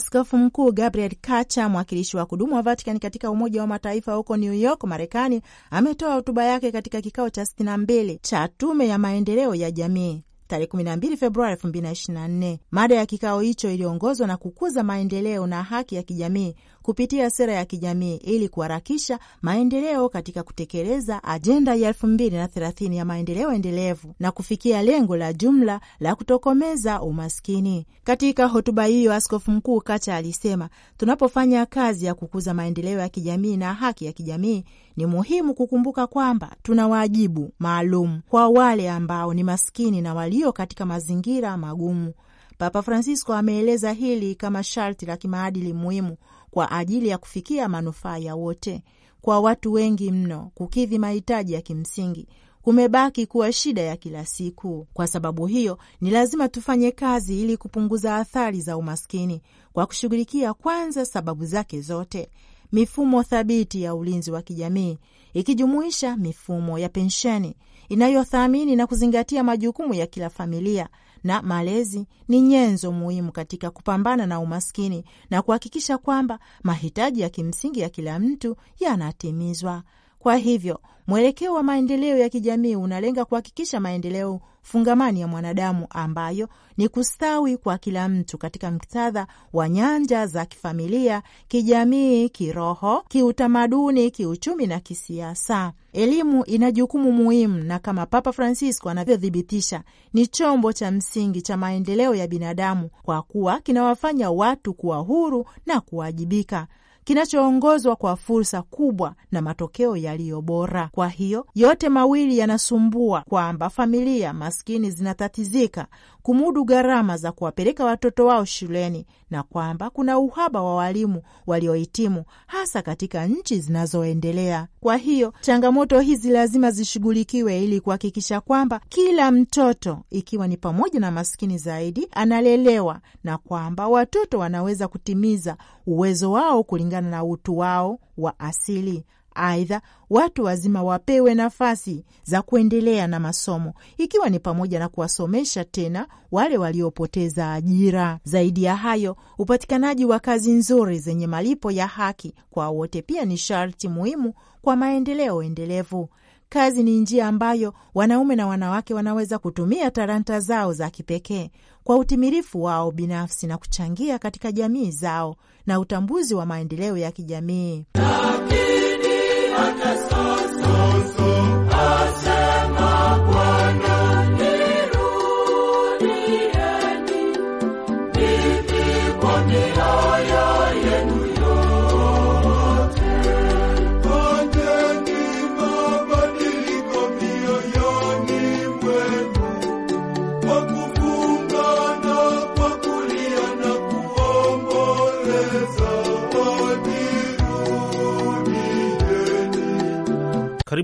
Askofu 0.00 0.36
Mkuu 0.38 0.72
Gabriel 0.72 1.14
Kacha, 1.20 1.68
mwakilishi 1.68 2.16
wa 2.16 2.26
kudumu 2.26 2.54
wa 2.54 2.62
Vatican 2.62 2.98
katika 2.98 3.30
Umoja 3.30 3.60
wa 3.60 3.66
Mataifa 3.66 4.14
huko 4.14 4.36
New 4.36 4.52
York, 4.52 4.84
Marekani, 4.84 5.42
ametoa 5.70 6.14
hotuba 6.14 6.44
yake 6.44 6.72
katika 6.72 7.00
kikao 7.00 7.30
cha 7.30 7.42
62 7.42 8.18
cha 8.22 8.48
Tume 8.48 8.88
ya 8.88 8.98
Maendeleo 8.98 9.54
ya 9.54 9.70
Jamii 9.70 10.22
tarehe 10.48 10.66
12 10.66 11.16
Februari 11.16 11.54
2024. 11.54 12.58
Mada 12.70 12.94
ya 12.94 13.06
kikao 13.06 13.40
hicho 13.40 13.70
iliongozwa 13.70 14.26
na 14.26 14.36
kukuza 14.36 14.82
maendeleo 14.82 15.46
na 15.46 15.62
haki 15.62 15.94
ya 15.94 16.02
kijamii 16.02 16.54
kupitia 16.90 17.30
sera 17.30 17.52
ya 17.52 17.64
kijamii 17.64 18.16
ili 18.16 18.48
kuharakisha 18.48 19.18
maendeleo 19.42 20.08
katika 20.08 20.42
kutekeleza 20.42 21.24
ajenda 21.24 21.74
ya 21.74 21.88
elfu 21.88 22.06
mbili 22.06 22.36
na 22.36 22.48
thelathini 22.48 22.96
ya 22.96 23.04
maendeleo 23.04 23.52
endelevu 23.52 24.14
na 24.20 24.32
kufikia 24.32 24.82
lengo 24.82 25.16
la 25.16 25.32
jumla 25.32 25.80
la 26.00 26.14
kutokomeza 26.14 27.02
umaskini. 27.02 27.86
Katika 28.04 28.46
hotuba 28.46 28.84
hiyo, 28.84 29.12
Askofu 29.14 29.50
Mkuu 29.50 29.80
Kacha 29.80 30.16
alisema, 30.16 30.68
tunapofanya 30.96 31.66
kazi 31.66 32.06
ya 32.06 32.14
kukuza 32.14 32.54
maendeleo 32.54 32.98
ya 32.98 33.08
kijamii 33.08 33.56
na 33.56 33.74
haki 33.74 34.04
ya 34.06 34.12
kijamii, 34.12 34.64
ni 34.96 35.06
muhimu 35.06 35.54
kukumbuka 35.54 36.06
kwamba 36.06 36.50
tuna 36.62 36.88
wajibu 36.88 37.52
maalum 37.58 38.20
kwa 38.28 38.48
wale 38.48 38.90
ambao 38.90 39.34
ni 39.34 39.44
maskini 39.44 40.00
na 40.00 40.14
walio 40.14 40.52
katika 40.52 40.86
mazingira 40.86 41.56
magumu. 41.56 42.12
Papa 42.60 42.82
Francisco 42.82 43.34
ameeleza 43.34 43.92
hili 43.92 44.34
kama 44.34 44.62
sharti 44.62 45.06
la 45.06 45.16
kimaadili 45.16 45.72
muhimu 45.72 46.16
kwa 46.50 46.70
ajili 46.70 47.08
ya 47.08 47.18
kufikia 47.18 47.68
manufaa 47.68 48.18
ya 48.18 48.34
wote. 48.34 48.82
Kwa 49.20 49.40
watu 49.40 49.72
wengi 49.72 50.10
mno, 50.12 50.50
kukidhi 50.54 50.98
mahitaji 50.98 51.52
ya 51.52 51.60
kimsingi 51.60 52.28
kumebaki 52.62 53.26
kuwa 53.26 53.52
shida 53.52 53.82
ya 53.82 53.96
kila 53.96 54.26
siku. 54.26 54.86
Kwa 54.94 55.06
sababu 55.06 55.46
hiyo, 55.46 55.78
ni 56.00 56.10
lazima 56.10 56.48
tufanye 56.48 56.90
kazi 56.90 57.40
ili 57.42 57.56
kupunguza 57.56 58.16
athari 58.16 58.60
za 58.60 58.76
umaskini 58.76 59.42
kwa 59.72 59.86
kushughulikia 59.86 60.54
kwanza 60.54 61.06
sababu 61.06 61.46
zake 61.46 61.80
zote, 61.80 62.30
mifumo 62.72 63.22
thabiti 63.22 63.82
ya 63.82 63.94
ulinzi 63.94 64.30
wa 64.30 64.42
kijamii 64.42 64.98
ikijumuisha 65.34 66.16
mifumo 66.16 66.78
ya 66.78 66.88
pensheni 66.88 67.56
inayothamini 67.88 68.76
na 68.76 68.86
kuzingatia 68.86 69.44
majukumu 69.44 69.94
ya 69.94 70.06
kila 70.06 70.30
familia 70.30 70.88
na 71.24 71.42
malezi 71.42 72.06
ni 72.28 72.40
nyenzo 72.40 72.92
muhimu 72.92 73.32
katika 73.32 73.70
kupambana 73.70 74.26
na 74.26 74.40
umaskini 74.40 75.04
na 75.30 75.42
kuhakikisha 75.42 75.98
kwamba 75.98 76.38
mahitaji 76.62 77.20
ya 77.20 77.28
kimsingi 77.28 77.80
ya 77.80 77.88
kila 77.88 78.18
mtu 78.18 78.56
yanatimizwa. 78.80 79.82
Kwa 80.20 80.36
hivyo 80.36 80.80
mwelekeo 81.06 81.54
wa 81.54 81.62
maendeleo 81.62 82.18
ya 82.18 82.28
kijamii 82.28 82.76
unalenga 82.76 83.24
kuhakikisha 83.24 83.80
maendeleo 83.80 84.40
fungamani 84.62 85.20
ya 85.20 85.26
mwanadamu 85.28 85.86
ambayo 85.90 86.48
ni 86.76 86.88
kustawi 86.88 87.56
kwa 87.56 87.78
kila 87.78 88.08
mtu 88.08 88.38
katika 88.38 88.70
muktadha 88.70 89.26
wa 89.52 89.68
nyanja 89.68 90.26
za 90.26 90.44
kifamilia, 90.46 91.22
kijamii, 91.48 92.28
kiroho, 92.28 93.04
kiutamaduni, 93.08 94.10
kiuchumi 94.10 94.66
na 94.66 94.80
kisiasa. 94.80 95.72
Elimu 95.92 96.44
ina 96.44 96.72
jukumu 96.72 97.12
muhimu, 97.12 97.58
na 97.64 97.78
kama 97.78 98.06
Papa 98.06 98.32
Francisco 98.32 98.90
anavyothibitisha, 98.90 99.82
ni 100.12 100.26
chombo 100.26 100.72
cha 100.72 100.90
msingi 100.90 101.42
cha 101.42 101.56
maendeleo 101.56 102.14
ya 102.14 102.26
binadamu 102.26 102.90
kwa 103.02 103.22
kuwa 103.22 103.60
kinawafanya 103.60 104.30
watu 104.30 104.74
kuwa 104.74 104.98
huru 104.98 105.46
na 105.66 105.80
kuwajibika 105.80 106.66
kinachoongozwa 107.10 107.96
kwa 107.96 108.16
fursa 108.16 108.62
kubwa 108.62 109.14
na 109.32 109.42
matokeo 109.42 109.96
yaliyo 109.96 110.42
bora. 110.42 110.88
Kwa 110.92 111.08
hiyo 111.08 111.46
yote 111.54 111.88
mawili 111.88 112.38
yanasumbua 112.38 113.20
kwamba 113.28 113.70
familia 113.70 114.32
maskini 114.32 114.90
zinatatizika 114.90 115.86
kumudu 116.22 116.64
gharama 116.64 117.16
za 117.16 117.32
kuwapeleka 117.32 117.84
watoto 117.84 118.26
wao 118.26 118.44
shuleni 118.44 119.06
na 119.30 119.42
kwamba 119.42 119.90
kuna 119.90 120.18
uhaba 120.18 120.62
wa 120.62 120.74
walimu 120.76 121.22
waliohitimu 121.46 122.24
hasa 122.46 122.82
katika 122.82 123.26
nchi 123.26 123.60
zinazoendelea. 123.60 124.66
Kwa 124.80 124.96
hiyo 124.96 125.32
changamoto 125.40 126.00
hizi 126.00 126.30
lazima 126.30 126.70
zishughulikiwe 126.70 127.62
ili 127.64 127.80
kuhakikisha 127.80 128.40
kwamba 128.40 128.80
kila 128.88 129.30
mtoto, 129.30 129.98
ikiwa 130.10 130.48
ni 130.48 130.56
pamoja 130.56 131.00
na 131.00 131.10
maskini 131.10 131.58
zaidi, 131.58 132.08
analelewa 132.10 133.00
na 133.24 133.38
kwamba 133.38 133.88
watoto 133.88 134.38
wanaweza 134.38 134.88
kutimiza 134.88 135.56
uwezo 135.90 136.32
wao 136.32 136.62
kulingana 136.64 137.10
na 137.10 137.24
utu 137.24 137.58
wao 137.58 137.98
wa 138.18 138.38
asili. 138.40 139.04
Aidha, 139.34 139.82
watu 140.10 140.44
wazima 140.44 140.82
wapewe 140.82 141.34
nafasi 141.34 142.04
za 142.24 142.42
kuendelea 142.42 143.06
na 143.06 143.20
masomo 143.20 143.74
ikiwa 143.98 144.28
ni 144.28 144.38
pamoja 144.38 144.78
na 144.78 144.88
kuwasomesha 144.88 145.64
tena 145.64 146.06
wale 146.32 146.58
waliopoteza 146.58 147.52
ajira. 147.52 148.18
Zaidi 148.24 148.62
ya 148.64 148.76
hayo, 148.76 149.16
upatikanaji 149.38 150.04
wa 150.04 150.18
kazi 150.18 150.52
nzuri 150.52 150.98
zenye 150.98 151.26
malipo 151.26 151.70
ya 151.70 151.86
haki 151.86 152.34
kwa 152.50 152.68
wote 152.68 153.02
pia 153.02 153.24
ni 153.24 153.36
sharti 153.36 153.88
muhimu 153.88 154.34
kwa 154.62 154.76
maendeleo 154.76 155.42
endelevu. 155.42 156.08
Kazi 156.48 156.82
ni 156.82 157.00
njia 157.00 157.26
ambayo 157.28 157.74
wanaume 157.94 158.36
na 158.36 158.46
wanawake 158.46 158.94
wanaweza 158.94 159.38
kutumia 159.38 159.90
talanta 159.90 160.40
zao 160.40 160.72
za 160.72 160.90
kipekee 160.90 161.50
kwa 161.84 161.96
utimilifu 161.96 162.62
wao 162.62 162.90
binafsi 162.90 163.46
na 163.46 163.58
kuchangia 163.58 164.18
katika 164.18 164.52
jamii 164.52 164.90
zao 164.90 165.36
na 165.70 165.80
utambuzi 165.80 166.34
wa 166.34 166.46
maendeleo 166.46 166.96
ya 166.96 167.12
kijamii. 167.12 167.84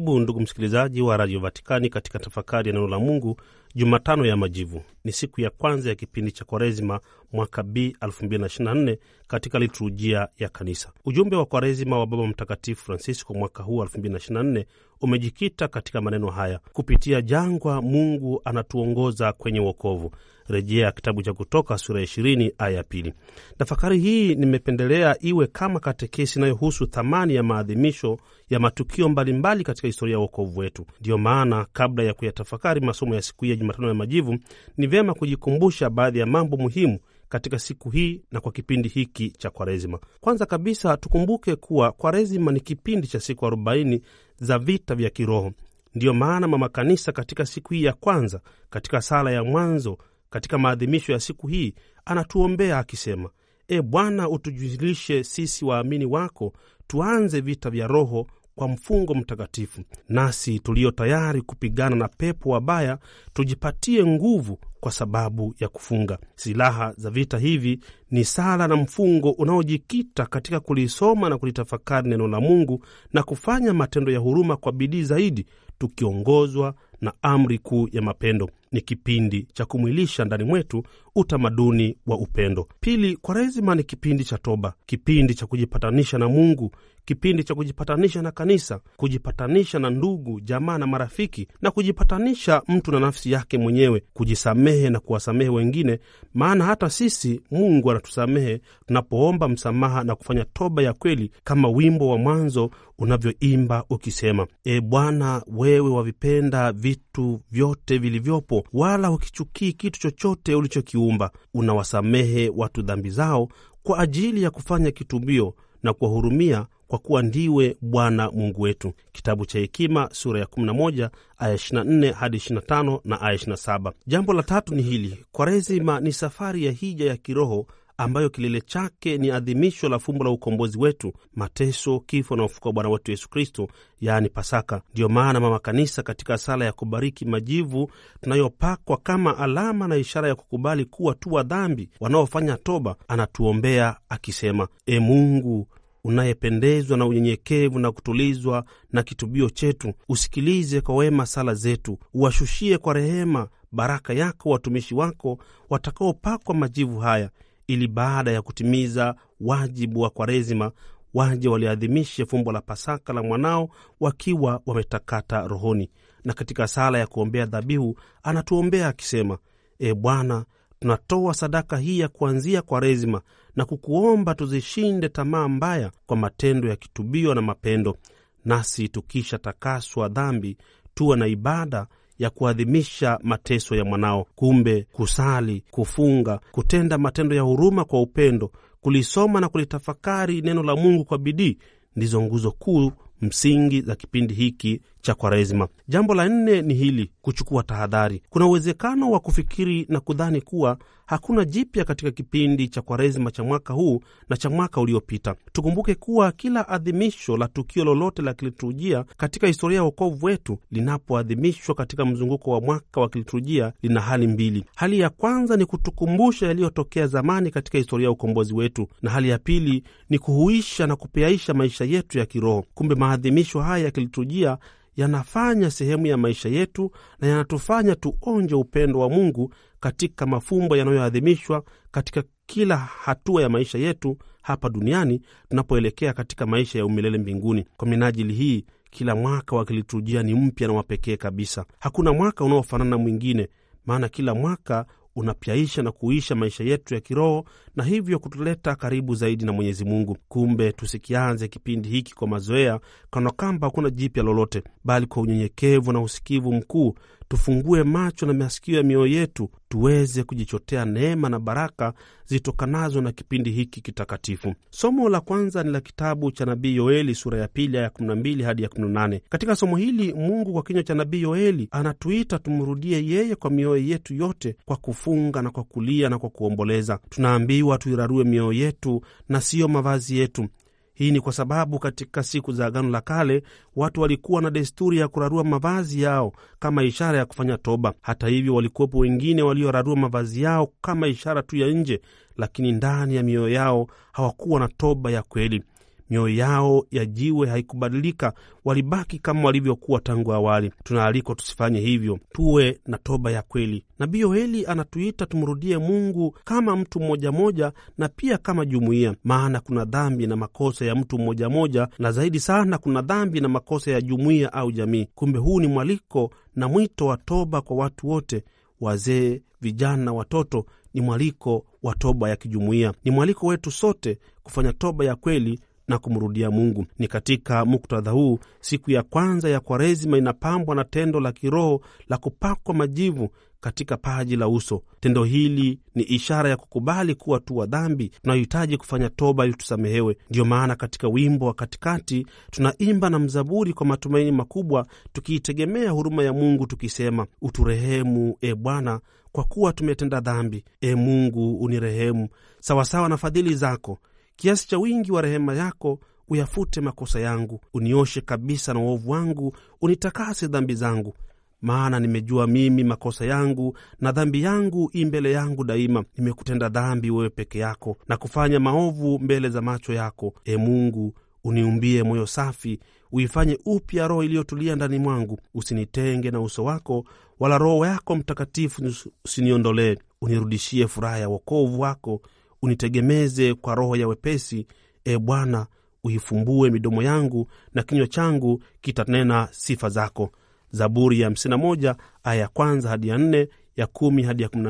Karibu 0.06 0.20
ndugu 0.22 0.40
msikilizaji 0.40 1.02
wa 1.02 1.16
Radio 1.16 1.40
Vatikani 1.40 1.88
katika 1.88 2.18
tafakari 2.18 2.68
ya 2.68 2.74
neno 2.74 2.88
la 2.88 2.98
Mungu, 2.98 3.36
Jumatano 3.74 4.26
ya 4.26 4.36
Majivu. 4.36 4.82
Ni 5.04 5.12
siku 5.12 5.40
ya 5.40 5.50
kwanza 5.50 5.88
ya 5.88 5.94
kipindi 5.94 6.32
cha 6.32 6.44
Kwaresima 6.44 7.00
mwaka 7.32 7.62
B 7.62 7.96
2024 8.00 8.96
katika 9.28 9.58
liturujia 9.58 10.28
ya 10.38 10.48
Kanisa. 10.48 10.92
Ujumbe 11.04 11.36
wa 11.36 11.46
Kwaresima 11.46 11.98
wa 11.98 12.06
Baba 12.06 12.26
Mtakatifu 12.26 12.84
Francisco 12.84 13.34
mwaka 13.34 13.62
huu 13.62 13.82
2024 13.84 14.64
umejikita 15.00 15.68
katika 15.68 16.00
maneno 16.00 16.30
haya: 16.30 16.60
kupitia 16.72 17.22
jangwa 17.22 17.82
Mungu 17.82 18.40
anatuongoza 18.44 19.32
kwenye 19.32 19.60
wokovu. 19.60 20.10
Rejea 20.48 20.92
kitabu 20.92 21.22
cha 21.22 21.32
Kutoka 21.32 21.78
sura 21.78 22.00
ya 22.00 22.06
20 22.06 22.52
aya 22.58 22.76
ya 22.76 22.82
pili. 22.82 23.14
Tafakari 23.58 23.98
hii 23.98 24.34
nimependelea 24.34 25.16
iwe 25.20 25.46
kama 25.46 25.80
katekesi 25.80 26.38
inayohusu 26.38 26.86
thamani 26.86 27.34
ya 27.34 27.42
maadhimisho 27.42 28.18
ya 28.50 28.58
matukio 28.58 29.08
mbalimbali 29.08 29.38
mbali 29.38 29.64
katika 29.64 29.86
historia 29.88 30.12
ya 30.12 30.18
wokovu 30.18 30.60
wetu. 30.60 30.86
Ndiyo 31.00 31.18
maana 31.18 31.66
kabla 31.72 32.04
ya 32.04 32.14
kuyatafakari 32.14 32.80
masomo 32.80 33.14
ya 33.14 33.22
siku 33.22 33.44
hii 33.44 33.50
ya 33.50 33.56
Jumatano 33.56 33.88
ya 33.88 33.94
Majivu, 33.94 34.38
ni 34.76 34.86
vyema 34.86 35.14
kujikumbusha 35.14 35.90
baadhi 35.90 36.18
ya 36.18 36.26
mambo 36.26 36.56
muhimu 36.56 36.98
katika 37.28 37.58
siku 37.58 37.90
hii 37.90 38.22
na 38.32 38.40
kwa 38.40 38.52
kipindi 38.52 38.88
hiki 38.88 39.30
cha 39.30 39.50
Kwaresima. 39.50 39.98
Kwanza 40.20 40.46
kabisa, 40.46 40.96
tukumbuke 40.96 41.56
kuwa 41.56 41.92
Kwaresima 41.92 42.52
ni 42.52 42.60
kipindi 42.60 43.06
cha 43.08 43.20
siku 43.20 43.46
arobaini 43.46 44.02
za 44.40 44.58
vita 44.58 44.94
vya 44.94 45.10
kiroho. 45.10 45.52
Ndiyo 45.94 46.14
maana 46.14 46.48
Mama 46.48 46.68
Kanisa 46.68 47.12
katika 47.12 47.46
siku 47.46 47.74
hii 47.74 47.84
ya 47.84 47.92
kwanza, 47.92 48.40
katika 48.70 49.00
sala 49.02 49.30
ya 49.30 49.44
mwanzo 49.44 49.98
katika 50.30 50.58
maadhimisho 50.58 51.12
ya 51.12 51.20
siku 51.20 51.46
hii 51.46 51.74
anatuombea 52.04 52.78
akisema: 52.78 53.30
E 53.68 53.82
Bwana, 53.82 54.28
utujulishe 54.28 55.24
sisi 55.24 55.64
waamini 55.64 56.04
wako 56.04 56.52
tuanze 56.86 57.40
vita 57.40 57.70
vya 57.70 57.86
roho 57.86 58.26
kwa 58.56 58.68
mfungo 58.68 59.14
mtakatifu. 59.14 59.80
Nasi 60.08 60.58
tulio 60.60 60.90
tayari 60.90 61.42
kupigana 61.42 61.96
na 61.96 62.08
pepo 62.08 62.50
wabaya 62.50 62.98
tujipatie 63.32 64.04
nguvu 64.06 64.58
kwa 64.80 64.92
sababu 64.92 65.54
ya 65.60 65.68
kufunga. 65.68 66.18
Silaha 66.36 66.92
za 66.96 67.10
vita 67.10 67.38
hivi 67.38 67.80
ni 68.10 68.24
sala 68.24 68.68
na 68.68 68.76
mfungo 68.76 69.30
unaojikita 69.30 70.26
katika 70.26 70.60
kulisoma 70.60 71.28
na 71.28 71.38
kulitafakari 71.38 72.08
neno 72.10 72.28
la 72.28 72.40
Mungu 72.40 72.84
na 73.12 73.22
kufanya 73.22 73.74
matendo 73.74 74.12
ya 74.12 74.18
huruma 74.18 74.56
kwa 74.56 74.72
bidii 74.72 75.02
zaidi, 75.02 75.46
tukiongozwa 75.78 76.74
na 77.00 77.12
amri 77.22 77.58
kuu 77.58 77.88
ya 77.92 78.02
mapendo. 78.02 78.50
Ni 78.72 78.80
kipindi 78.80 79.46
cha 79.52 79.64
kumwilisha 79.64 80.24
ndani 80.24 80.44
mwetu 80.44 80.82
utamaduni 81.14 81.96
wa 82.06 82.18
upendo. 82.18 82.68
Pili, 82.80 83.16
Kwaresima 83.16 83.74
ni 83.74 83.82
kipindi 83.84 84.24
cha 84.24 84.38
toba, 84.38 84.74
kipindi 84.86 85.34
cha 85.34 85.46
kujipatanisha 85.46 86.18
na 86.18 86.28
Mungu, 86.28 86.70
kipindi 87.04 87.44
cha 87.44 87.54
kujipatanisha 87.54 88.22
na 88.22 88.30
kanisa, 88.30 88.80
kujipatanisha 88.96 89.78
na 89.78 89.90
ndugu, 89.90 90.40
jamaa 90.40 90.78
na 90.78 90.86
marafiki, 90.86 91.48
na 91.62 91.70
kujipatanisha 91.70 92.62
mtu 92.68 92.92
na 92.92 93.00
nafsi 93.00 93.32
yake 93.32 93.58
mwenyewe, 93.58 94.02
kujisamehe 94.14 94.90
na 94.90 95.00
kuwasamehe 95.00 95.50
wengine, 95.50 95.98
maana 96.34 96.64
hata 96.64 96.90
sisi 96.90 97.40
Mungu 97.50 97.90
anatusamehe 97.90 98.60
tunapoomba 98.86 99.48
msamaha 99.48 100.04
na 100.04 100.14
kufanya 100.14 100.44
toba 100.44 100.82
ya 100.82 100.92
kweli, 100.92 101.30
kama 101.44 101.68
wimbo 101.68 102.08
wa 102.08 102.18
mwanzo 102.18 102.70
unavyoimba 102.98 103.84
ukisema: 103.90 104.46
E 104.64 104.80
Bwana, 104.80 105.42
wewe 105.46 105.90
wavipenda 105.90 106.72
vitu 106.72 107.02
vyote 107.50 107.98
vilivyopo, 107.98 108.64
wala 108.72 109.08
hukichukii 109.08 109.72
kitu 109.72 110.00
chochote 110.00 110.54
ulichokiumba. 110.54 111.30
Unawasamehe 111.54 112.52
watu 112.56 112.82
dhambi 112.82 113.10
zao 113.10 113.48
kwa 113.82 113.98
ajili 113.98 114.42
ya 114.42 114.50
kufanya 114.50 114.90
kitubio 114.90 115.54
na 115.82 115.92
kuwahurumia 115.92 116.66
kwa 116.88 116.98
kuwa 116.98 117.22
ndiwe 117.22 117.76
Bwana 117.80 118.30
Mungu 118.30 118.62
wetu. 118.62 118.92
Kitabu 119.12 119.46
cha 119.46 119.58
Hekima 119.58 120.08
sura 120.12 120.40
ya 120.40 120.46
11 120.46 121.10
aya 121.38 121.54
24 121.54 122.12
hadi 122.12 122.36
25 122.36 123.00
na 123.04 123.20
aya 123.20 123.36
27. 123.36 123.92
Jambo 124.06 124.32
la 124.32 124.42
tatu 124.42 124.74
ni 124.74 124.82
hili: 124.82 125.24
Kwaresima 125.32 126.00
ni 126.00 126.12
safari 126.12 126.64
ya 126.64 126.72
hija 126.72 127.04
ya 127.06 127.16
kiroho 127.16 127.66
ambayo 127.98 128.30
kilele 128.30 128.60
chake 128.60 129.18
ni 129.18 129.30
adhimisho 129.30 129.88
la 129.88 129.98
fumbo 129.98 130.24
la 130.24 130.30
ukombozi 130.30 130.78
wetu, 130.78 131.12
mateso, 131.34 132.00
kifo 132.00 132.36
na 132.36 132.44
ufuko 132.44 132.68
wa 132.68 132.72
Bwana 132.72 132.88
wetu 132.90 133.10
Yesu 133.10 133.28
Kristo, 133.30 133.68
yaani 134.00 134.28
Pasaka. 134.28 134.82
Ndiyo 134.92 135.08
maana 135.08 135.40
Mama 135.40 135.58
Kanisa 135.58 136.02
katika 136.02 136.38
sala 136.38 136.64
ya 136.64 136.72
kubariki 136.72 137.24
majivu 137.24 137.90
tunayopakwa 138.20 138.96
kama 138.96 139.38
alama 139.38 139.88
na 139.88 139.96
ishara 139.96 140.28
ya 140.28 140.34
kukubali 140.34 140.84
kuwa 140.84 141.14
tu 141.14 141.32
wa 141.32 141.42
dhambi 141.42 141.88
wanaofanya 142.00 142.56
toba, 142.56 142.96
anatuombea 143.08 143.96
akisema: 144.08 144.68
E 144.86 144.98
Mungu 145.00 145.68
unayependezwa 146.04 146.96
na 146.96 147.06
unyenyekevu 147.06 147.78
na 147.78 147.92
kutulizwa 147.92 148.64
na 148.92 149.02
kitubio 149.02 149.50
chetu, 149.50 149.92
usikilize 150.08 150.80
kwa 150.80 150.94
wema 150.94 151.26
sala 151.26 151.54
zetu, 151.54 151.98
uwashushie 152.14 152.78
kwa 152.78 152.94
rehema 152.94 153.48
baraka 153.72 154.12
yako 154.12 154.50
watumishi 154.50 154.94
wako 154.94 155.38
watakaopakwa 155.70 156.54
majivu 156.54 156.98
haya, 156.98 157.30
ili 157.66 157.88
baada 157.88 158.30
ya 158.30 158.42
kutimiza 158.42 159.14
wajibu 159.40 160.00
wa 160.00 160.10
Kwaresima 160.10 160.72
waje 161.14 161.48
waliadhimishe 161.48 162.26
fumbo 162.26 162.52
la 162.52 162.60
Pasaka 162.60 163.12
la 163.12 163.22
mwanao 163.22 163.68
wakiwa 164.00 164.60
wametakata 164.66 165.46
rohoni. 165.48 165.90
Na 166.24 166.32
katika 166.34 166.68
sala 166.68 166.98
ya 166.98 167.06
kuombea 167.06 167.46
dhabihu 167.46 167.98
anatuombea 168.22 168.88
akisema: 168.88 169.38
E 169.78 169.94
Bwana, 169.94 170.44
tunatoa 170.80 171.34
sadaka 171.34 171.76
hii 171.76 171.98
ya 171.98 172.08
kuanzia 172.08 172.62
Kwaresima 172.62 173.20
na 173.56 173.64
kukuomba 173.64 174.34
tuzishinde 174.34 175.08
tamaa 175.08 175.48
mbaya 175.48 175.90
kwa 176.06 176.16
matendo 176.16 176.68
ya 176.68 176.76
kitubio 176.76 177.34
na 177.34 177.42
mapendo, 177.42 177.96
nasi 178.44 178.88
tukisha 178.88 179.38
takaswa 179.38 180.08
dhambi 180.08 180.56
tuwe 180.94 181.16
na 181.16 181.26
ibada 181.26 181.86
ya 182.18 182.30
kuadhimisha 182.30 183.18
mateso 183.22 183.76
ya 183.76 183.84
mwanao. 183.84 184.26
Kumbe 184.34 184.86
kusali, 184.92 185.64
kufunga, 185.70 186.40
kutenda 186.52 186.98
matendo 186.98 187.34
ya 187.36 187.42
huruma 187.42 187.84
kwa 187.84 188.00
upendo, 188.02 188.50
kulisoma 188.80 189.40
na 189.40 189.48
kulitafakari 189.48 190.40
neno 190.42 190.62
la 190.62 190.76
Mungu 190.76 191.04
kwa 191.04 191.18
bidii 191.18 191.58
ndizo 191.96 192.22
nguzo 192.22 192.50
kuu 192.52 192.92
msingi 193.20 193.80
za 193.80 193.94
kipindi 193.96 194.34
hiki 194.34 194.80
cha 195.06 195.14
Kwaresima. 195.14 195.68
Jambo 195.88 196.14
la 196.14 196.28
nne 196.28 196.62
ni 196.62 196.74
hili: 196.74 197.10
kuchukua 197.22 197.62
tahadhari. 197.62 198.22
Kuna 198.30 198.46
uwezekano 198.46 199.10
wa 199.10 199.20
kufikiri 199.20 199.86
na 199.88 200.00
kudhani 200.00 200.40
kuwa 200.40 200.78
hakuna 201.06 201.44
jipya 201.44 201.84
katika 201.84 202.10
kipindi 202.10 202.68
cha 202.68 202.82
Kwaresima 202.82 203.30
cha 203.30 203.44
mwaka 203.44 203.74
huu 203.74 204.00
na 204.28 204.36
cha 204.36 204.50
mwaka 204.50 204.80
uliopita. 204.80 205.34
Tukumbuke 205.52 205.94
kuwa 205.94 206.32
kila 206.32 206.68
adhimisho 206.68 207.36
la 207.36 207.48
tukio 207.48 207.84
lolote 207.84 208.22
la 208.22 208.34
kiliturujia 208.34 209.04
katika 209.16 209.46
historia 209.46 209.76
ya 209.76 209.82
wokovu 209.82 210.26
wetu 210.26 210.58
linapoadhimishwa 210.70 211.74
katika 211.74 212.04
mzunguko 212.04 212.50
wa 212.50 212.60
mwaka 212.60 213.00
wa 213.00 213.08
kiliturujia 213.08 213.72
lina 213.82 214.00
hali 214.00 214.26
mbili. 214.26 214.64
Hali 214.76 214.98
ya 215.00 215.10
kwanza 215.10 215.56
ni 215.56 215.64
kutukumbusha 215.66 216.46
yaliyotokea 216.46 217.06
zamani 217.06 217.50
katika 217.50 217.78
historia 217.78 218.04
ya 218.04 218.10
ukombozi 218.10 218.54
wetu, 218.54 218.88
na 219.02 219.10
hali 219.10 219.28
ya 219.28 219.38
pili 219.38 219.82
ni 220.10 220.18
kuhuisha 220.18 220.86
na 220.86 220.96
kupeaisha 220.96 221.54
maisha 221.54 221.84
yetu 221.84 222.18
ya 222.18 222.26
kiroho. 222.26 222.64
Kumbe 222.74 222.94
maadhimisho 222.94 223.60
haya 223.60 223.84
ya 223.84 223.90
kiliturujia 223.90 224.58
yanafanya 224.96 225.70
sehemu 225.70 226.06
ya 226.06 226.16
maisha 226.16 226.48
yetu 226.48 226.90
na 227.20 227.28
yanatufanya 227.28 227.94
tuonje 227.94 228.54
upendo 228.54 228.98
wa 228.98 229.10
Mungu 229.10 229.54
katika 229.80 230.26
mafumbo 230.26 230.76
yanayoadhimishwa 230.76 231.62
katika 231.90 232.22
kila 232.46 232.76
hatua 232.76 233.42
ya 233.42 233.48
maisha 233.48 233.78
yetu 233.78 234.16
hapa 234.42 234.68
duniani 234.68 235.22
tunapoelekea 235.48 236.12
katika 236.12 236.46
maisha 236.46 236.78
ya 236.78 236.86
umilele 236.86 237.18
mbinguni. 237.18 237.64
Kwa 237.76 237.88
minajili 237.88 238.34
hii, 238.34 238.64
kila 238.90 239.14
mwaka 239.14 239.56
wa 239.56 239.64
kiliturujia 239.64 240.22
ni 240.22 240.34
mpya 240.34 240.68
na 240.68 240.74
wapekee 240.74 241.16
kabisa. 241.16 241.64
Hakuna 241.78 242.12
mwaka 242.12 242.44
unaofanana 242.44 242.90
na 242.90 242.98
mwingine, 242.98 243.48
maana 243.86 244.08
kila 244.08 244.34
mwaka 244.34 244.86
unapyaisha 245.16 245.82
na 245.82 245.92
kuisha 245.92 246.34
maisha 246.34 246.64
yetu 246.64 246.94
ya 246.94 247.00
kiroho 247.00 247.44
na 247.76 247.84
hivyo 247.84 248.18
kutuleta 248.18 248.74
karibu 248.74 249.14
zaidi 249.14 249.44
na 249.44 249.52
Mwenyezi 249.52 249.84
Mungu. 249.84 250.16
Kumbe 250.28 250.72
tusikianze 250.72 251.48
kipindi 251.48 251.88
hiki 251.88 252.14
kwa 252.14 252.28
mazoea, 252.28 252.80
kana 253.10 253.30
kwamba 253.30 253.66
hakuna 253.66 253.90
jipya 253.90 254.22
lolote, 254.22 254.62
bali 254.84 255.06
kwa 255.06 255.22
unyenyekevu 255.22 255.92
na 255.92 256.00
usikivu 256.00 256.52
mkuu 256.52 256.94
tufungue 257.28 257.82
macho 257.84 258.26
na 258.26 258.32
masikio 258.32 258.76
ya 258.76 258.82
mioyo 258.82 259.06
yetu 259.06 259.50
tuweze 259.68 260.22
kujichotea 260.22 260.84
neema 260.84 261.28
na 261.28 261.38
baraka 261.38 261.92
zitokanazo 262.26 263.00
na 263.00 263.12
kipindi 263.12 263.50
hiki 263.50 263.80
kitakatifu. 263.80 264.54
Somo 264.70 265.08
la 265.08 265.20
kwanza 265.20 265.62
ni 265.62 265.70
la 265.70 265.80
kitabu 265.80 266.30
cha 266.30 266.44
nabii 266.44 266.76
Yoeli 266.76 267.14
sura 267.14 267.38
ya 267.40 267.48
pili 267.48 267.78
aya 267.78 267.88
12 267.88 268.42
hadi 268.44 268.62
ya 268.62 268.68
18. 268.68 269.20
Katika 269.28 269.56
somo 269.56 269.76
hili 269.76 270.12
Mungu 270.14 270.52
kwa 270.52 270.62
kinywa 270.62 270.82
cha 270.82 270.94
nabii 270.94 271.22
Yoeli 271.22 271.68
anatuita 271.70 272.38
tumrudie 272.38 273.06
yeye 273.06 273.34
kwa 273.34 273.50
mioyo 273.50 273.82
yetu 273.86 274.14
yote, 274.14 274.56
kwa 274.64 274.76
kufunga 274.76 275.42
na 275.42 275.50
kwa 275.50 275.64
kulia 275.64 276.08
na 276.08 276.18
kwa 276.18 276.30
kuomboleza. 276.30 276.98
Tunaambiwa 277.10 277.78
tuirarue 277.78 278.24
mioyo 278.24 278.52
yetu 278.52 279.00
na 279.28 279.40
siyo 279.40 279.68
mavazi 279.68 280.18
yetu. 280.18 280.48
Hii 280.96 281.10
ni 281.10 281.20
kwa 281.20 281.32
sababu 281.32 281.78
katika 281.78 282.22
siku 282.22 282.52
za 282.52 282.66
Agano 282.66 282.90
la 282.90 283.00
Kale 283.00 283.42
watu 283.76 284.00
walikuwa 284.00 284.42
na 284.42 284.50
desturi 284.50 284.98
ya 284.98 285.08
kurarua 285.08 285.44
mavazi 285.44 286.02
yao 286.02 286.32
kama 286.58 286.82
ishara 286.82 287.18
ya 287.18 287.26
kufanya 287.26 287.58
toba. 287.58 287.94
Hata 288.02 288.28
hivyo, 288.28 288.54
walikuwepo 288.54 288.98
wengine 288.98 289.42
waliorarua 289.42 289.96
mavazi 289.96 290.42
yao 290.42 290.72
kama 290.80 291.06
ishara 291.08 291.42
tu 291.42 291.56
ya 291.56 291.68
nje, 291.68 292.00
lakini 292.36 292.72
ndani 292.72 293.16
ya 293.16 293.22
mioyo 293.22 293.48
yao 293.48 293.86
hawakuwa 294.12 294.60
na 294.60 294.68
toba 294.68 295.10
ya 295.10 295.22
kweli. 295.22 295.62
Mioyo 296.10 296.34
yao 296.36 296.86
ya 296.90 297.06
jiwe 297.06 297.48
haikubadilika, 297.48 298.32
walibaki 298.64 299.18
kama 299.18 299.42
walivyokuwa 299.44 300.00
tangu 300.00 300.32
awali. 300.32 300.72
Tunaalikwa 300.84 301.34
tusifanye 301.34 301.80
hivyo, 301.80 302.18
tuwe 302.32 302.80
na 302.86 302.98
toba 302.98 303.30
ya 303.30 303.42
kweli. 303.42 303.84
Nabii 303.98 304.20
Yoeli 304.20 304.66
anatuita 304.66 305.26
tumrudie 305.26 305.78
Mungu 305.78 306.36
kama 306.44 306.76
mtu 306.76 307.00
mmoja 307.00 307.32
moja 307.32 307.72
na 307.98 308.08
pia 308.08 308.38
kama 308.38 308.64
jumuiya, 308.64 309.14
maana 309.24 309.60
kuna 309.60 309.84
dhambi 309.84 310.26
na 310.26 310.36
makosa 310.36 310.84
ya 310.84 310.94
mtu 310.94 311.18
mmoja 311.18 311.48
moja, 311.48 311.88
na 311.98 312.12
zaidi 312.12 312.40
sana 312.40 312.78
kuna 312.78 313.02
dhambi 313.02 313.40
na 313.40 313.48
makosa 313.48 313.90
ya 313.90 314.00
jumuiya 314.00 314.52
au 314.52 314.72
jamii. 314.72 315.08
Kumbe 315.14 315.38
huu 315.38 315.60
ni 315.60 315.66
mwaliko 315.66 316.30
na 316.56 316.68
mwito 316.68 317.06
wa 317.06 317.16
toba 317.16 317.60
kwa 317.60 317.76
watu 317.76 318.08
wote, 318.08 318.44
wazee, 318.80 319.42
vijana, 319.60 320.12
watoto. 320.12 320.66
Ni 320.94 321.00
mwaliko 321.02 321.64
wa 321.82 321.94
toba 321.94 322.28
ya 322.28 322.36
kijumuiya, 322.36 322.94
ni 323.04 323.10
mwaliko 323.10 323.46
wetu 323.46 323.70
sote 323.70 324.18
kufanya 324.42 324.72
toba 324.72 325.04
ya 325.04 325.16
kweli 325.16 325.60
na 325.88 325.98
kumrudia 325.98 326.50
Mungu. 326.50 326.86
Ni 326.98 327.08
katika 327.08 327.64
muktadha 327.64 328.10
huu 328.10 328.38
siku 328.60 328.90
ya 328.90 329.02
kwanza 329.02 329.48
ya 329.48 329.60
Kwaresima 329.60 330.18
inapambwa 330.18 330.74
na 330.74 330.84
tendo 330.84 331.20
la 331.20 331.32
kiroho 331.32 331.80
la 332.08 332.16
kupakwa 332.16 332.74
majivu 332.74 333.28
katika 333.60 333.96
paji 333.96 334.36
la 334.36 334.48
uso. 334.48 334.82
Tendo 335.00 335.24
hili 335.24 335.78
ni 335.94 336.02
ishara 336.02 336.50
ya 336.50 336.56
kukubali 336.56 337.14
kuwa 337.14 337.40
tu 337.40 337.56
wa 337.56 337.66
dhambi 337.66 338.08
tunayohitaji 338.22 338.76
kufanya 338.76 339.10
toba 339.10 339.44
ili 339.44 339.54
tusamehewe. 339.54 340.16
Ndiyo 340.30 340.44
maana 340.44 340.76
katika 340.76 341.08
wimbo 341.08 341.46
wa 341.46 341.54
katikati 341.54 342.26
tunaimba 342.50 343.10
na 343.10 343.18
mzaburi 343.18 343.72
kwa 343.72 343.86
matumaini 343.86 344.32
makubwa, 344.32 344.86
tukiitegemea 345.12 345.90
huruma 345.90 346.22
ya 346.22 346.32
Mungu 346.32 346.66
tukisema, 346.66 347.26
uturehemu 347.42 348.36
e 348.40 348.54
Bwana, 348.54 349.00
kwa 349.32 349.44
kuwa 349.44 349.72
tumetenda 349.72 350.20
dhambi. 350.20 350.64
E 350.80 350.94
Mungu 350.94 351.56
unirehemu 351.56 352.28
sawasawa 352.60 353.08
na 353.08 353.16
fadhili 353.16 353.54
zako 353.54 353.98
kiasi 354.36 354.68
cha 354.68 354.78
wingi 354.78 355.12
wa 355.12 355.22
rehema 355.22 355.54
yako 355.54 355.98
uyafute 356.28 356.80
makosa 356.80 357.20
yangu, 357.20 357.60
unioshe 357.74 358.20
kabisa 358.20 358.74
na 358.74 358.80
uovu 358.80 359.10
wangu, 359.10 359.56
unitakase 359.80 360.46
dhambi 360.46 360.74
zangu. 360.74 361.14
Maana 361.62 362.00
nimejua 362.00 362.46
mimi 362.46 362.84
makosa 362.84 363.26
yangu, 363.26 363.76
na 364.00 364.12
dhambi 364.12 364.42
yangu 364.42 364.90
i 364.92 365.04
mbele 365.04 365.32
yangu 365.32 365.64
daima. 365.64 366.04
Nimekutenda 366.16 366.68
dhambi 366.68 367.10
wewe 367.10 367.30
peke 367.30 367.58
yako, 367.58 367.96
na 368.08 368.16
kufanya 368.16 368.60
maovu 368.60 369.18
mbele 369.18 369.48
za 369.48 369.60
macho 369.62 369.92
yako. 369.92 370.34
E 370.44 370.56
Mungu, 370.56 371.14
uniumbie 371.44 372.02
moyo 372.02 372.26
safi, 372.26 372.80
uifanye 373.12 373.58
upya 373.64 374.08
roho 374.08 374.24
iliyotulia 374.24 374.76
ndani 374.76 374.98
mwangu. 374.98 375.40
Usinitenge 375.54 376.30
na 376.30 376.40
uso 376.40 376.64
wako, 376.64 377.04
wala 377.40 377.58
Roho 377.58 377.86
yako 377.86 378.16
Mtakatifu 378.16 378.82
usiniondolee. 379.24 379.96
Unirudishie 380.20 380.88
furaha 380.88 381.18
ya 381.18 381.28
wokovu 381.28 381.80
wako, 381.80 382.20
unitegemeze 382.62 383.54
kwa 383.54 383.74
roho 383.74 383.96
ya 383.96 384.08
wepesi. 384.08 384.66
E 385.04 385.18
Bwana, 385.18 385.66
uifumbue 386.04 386.70
midomo 386.70 387.02
yangu, 387.02 387.48
na 387.74 387.82
kinywa 387.82 388.06
changu 388.06 388.62
kitanena 388.80 389.48
sifa 389.50 389.88
zako. 389.88 390.30
Zaburi 390.70 391.20
ya 391.20 391.30
51 391.30 391.94
aya 392.24 392.40
ya 392.40 392.48
kwanza 392.48 392.88
hadi 392.88 393.08
ya 393.08 393.18
nne, 393.18 393.48
ya 393.76 393.86
kumi 393.86 394.22
hadi 394.22 394.42
ya 394.42 394.48
kumi 394.48 394.64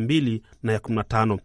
na 0.63 0.73
ya 0.73 0.79
kumi 0.81 0.97
na 0.97 1.05
tano. 1.05 1.39